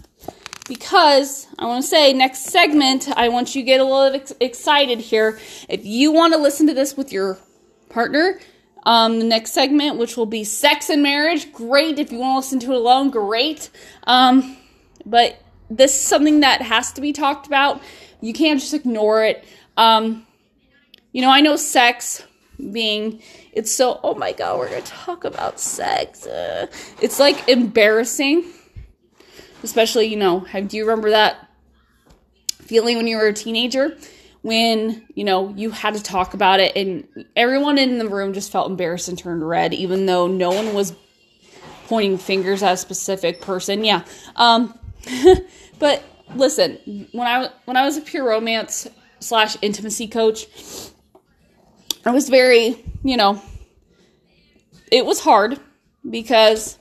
Because 0.68 1.46
I 1.58 1.66
want 1.66 1.82
to 1.82 1.88
say, 1.88 2.12
next 2.12 2.46
segment, 2.46 3.08
I 3.16 3.28
want 3.28 3.54
you 3.54 3.62
to 3.62 3.66
get 3.66 3.80
a 3.80 3.84
little 3.84 4.14
ex- 4.14 4.32
excited 4.40 4.98
here. 4.98 5.38
If 5.68 5.84
you 5.84 6.12
want 6.12 6.32
to 6.32 6.38
listen 6.38 6.66
to 6.66 6.74
this 6.74 6.96
with 6.96 7.12
your 7.12 7.38
partner, 7.88 8.40
um, 8.84 9.18
the 9.20 9.24
next 9.24 9.52
segment, 9.52 9.96
which 9.96 10.16
will 10.16 10.26
be 10.26 10.42
sex 10.42 10.90
and 10.90 11.02
marriage, 11.02 11.52
great. 11.52 11.98
If 11.98 12.10
you 12.10 12.18
want 12.18 12.32
to 12.32 12.36
listen 12.36 12.60
to 12.60 12.72
it 12.72 12.76
alone, 12.76 13.10
great. 13.10 13.70
Um, 14.04 14.56
but 15.04 15.40
this 15.70 15.94
is 15.94 16.00
something 16.00 16.40
that 16.40 16.62
has 16.62 16.92
to 16.92 17.00
be 17.00 17.12
talked 17.12 17.46
about. 17.46 17.80
You 18.20 18.32
can't 18.32 18.58
just 18.58 18.74
ignore 18.74 19.24
it. 19.24 19.44
Um, 19.76 20.26
you 21.12 21.22
know, 21.22 21.30
I 21.30 21.40
know 21.40 21.56
sex 21.56 22.24
being 22.72 23.20
it's 23.52 23.70
so 23.70 24.00
oh 24.02 24.14
my 24.14 24.32
god 24.32 24.58
we're 24.58 24.68
gonna 24.68 24.82
talk 24.82 25.24
about 25.24 25.60
sex. 25.60 26.26
Uh, 26.26 26.66
it's 27.00 27.18
like 27.18 27.48
embarrassing. 27.48 28.44
Especially 29.62 30.06
you 30.06 30.16
know 30.16 30.40
have 30.40 30.68
do 30.68 30.76
you 30.76 30.84
remember 30.84 31.10
that 31.10 31.48
feeling 32.50 32.96
when 32.96 33.06
you 33.06 33.16
were 33.16 33.26
a 33.26 33.32
teenager? 33.32 33.96
When 34.42 35.04
you 35.14 35.24
know 35.24 35.52
you 35.56 35.70
had 35.70 35.94
to 35.94 36.02
talk 36.02 36.34
about 36.34 36.60
it 36.60 36.76
and 36.76 37.26
everyone 37.34 37.78
in 37.78 37.98
the 37.98 38.08
room 38.08 38.32
just 38.32 38.52
felt 38.52 38.70
embarrassed 38.70 39.08
and 39.08 39.18
turned 39.18 39.46
red 39.46 39.74
even 39.74 40.06
though 40.06 40.26
no 40.26 40.50
one 40.50 40.72
was 40.74 40.94
pointing 41.86 42.18
fingers 42.18 42.62
at 42.62 42.74
a 42.74 42.76
specific 42.76 43.40
person. 43.40 43.84
Yeah 43.84 44.04
um 44.36 44.78
but 45.78 46.02
listen 46.34 47.06
when 47.12 47.26
i 47.26 47.48
when 47.66 47.76
i 47.76 47.84
was 47.84 47.96
a 47.96 48.00
pure 48.00 48.24
romance 48.24 48.88
slash 49.20 49.56
intimacy 49.62 50.08
coach 50.08 50.46
I 52.08 52.12
was 52.12 52.28
very, 52.28 52.84
you 53.02 53.16
know, 53.16 53.40
it 54.90 55.04
was 55.04 55.20
hard 55.20 55.58
because 56.08 56.78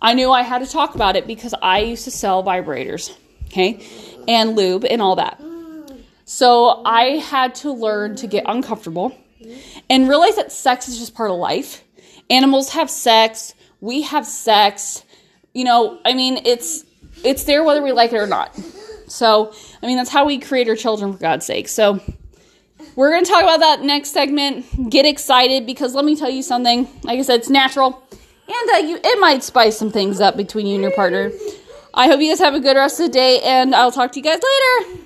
I 0.00 0.14
knew 0.14 0.30
I 0.30 0.42
had 0.42 0.64
to 0.64 0.70
talk 0.70 0.94
about 0.94 1.16
it 1.16 1.26
because 1.26 1.54
I 1.60 1.80
used 1.80 2.04
to 2.04 2.10
sell 2.10 2.44
vibrators, 2.44 3.12
okay, 3.46 3.84
and 4.28 4.56
lube 4.56 4.84
and 4.84 5.02
all 5.02 5.16
that. 5.16 5.40
So 6.24 6.82
I 6.84 7.16
had 7.18 7.54
to 7.56 7.72
learn 7.72 8.16
to 8.16 8.26
get 8.26 8.44
uncomfortable 8.46 9.16
and 9.90 10.08
realize 10.08 10.36
that 10.36 10.52
sex 10.52 10.88
is 10.88 10.98
just 10.98 11.14
part 11.14 11.30
of 11.30 11.36
life. 11.36 11.82
Animals 12.30 12.70
have 12.70 12.90
sex, 12.90 13.54
we 13.80 14.02
have 14.02 14.26
sex. 14.26 15.04
You 15.52 15.64
know, 15.64 16.00
I 16.04 16.14
mean, 16.14 16.38
it's 16.44 16.84
it's 17.22 17.44
there 17.44 17.62
whether 17.64 17.82
we 17.82 17.92
like 17.92 18.12
it 18.12 18.16
or 18.16 18.26
not. 18.26 18.58
So, 19.06 19.52
I 19.82 19.86
mean, 19.86 19.96
that's 19.96 20.10
how 20.10 20.24
we 20.24 20.38
create 20.38 20.68
our 20.68 20.76
children 20.76 21.12
for 21.12 21.18
God's 21.18 21.46
sake. 21.46 21.68
So, 21.68 22.00
we're 22.96 23.10
going 23.10 23.24
to 23.24 23.30
talk 23.30 23.42
about 23.42 23.60
that 23.60 23.82
next 23.82 24.10
segment. 24.10 24.90
Get 24.90 25.06
excited 25.06 25.66
because 25.66 25.94
let 25.94 26.04
me 26.04 26.16
tell 26.16 26.30
you 26.30 26.42
something. 26.42 26.88
Like 27.02 27.18
I 27.18 27.22
said, 27.22 27.40
it's 27.40 27.50
natural. 27.50 28.02
And 28.46 28.70
uh, 28.70 28.86
you, 28.86 29.00
it 29.02 29.20
might 29.20 29.42
spice 29.42 29.76
some 29.78 29.90
things 29.90 30.20
up 30.20 30.36
between 30.36 30.66
you 30.66 30.74
and 30.74 30.82
your 30.82 30.92
partner. 30.92 31.32
I 31.94 32.08
hope 32.08 32.20
you 32.20 32.28
guys 32.28 32.40
have 32.40 32.54
a 32.54 32.60
good 32.60 32.76
rest 32.76 33.00
of 33.00 33.06
the 33.06 33.12
day, 33.12 33.40
and 33.40 33.74
I'll 33.74 33.92
talk 33.92 34.12
to 34.12 34.18
you 34.18 34.24
guys 34.24 34.40
later. 34.42 35.00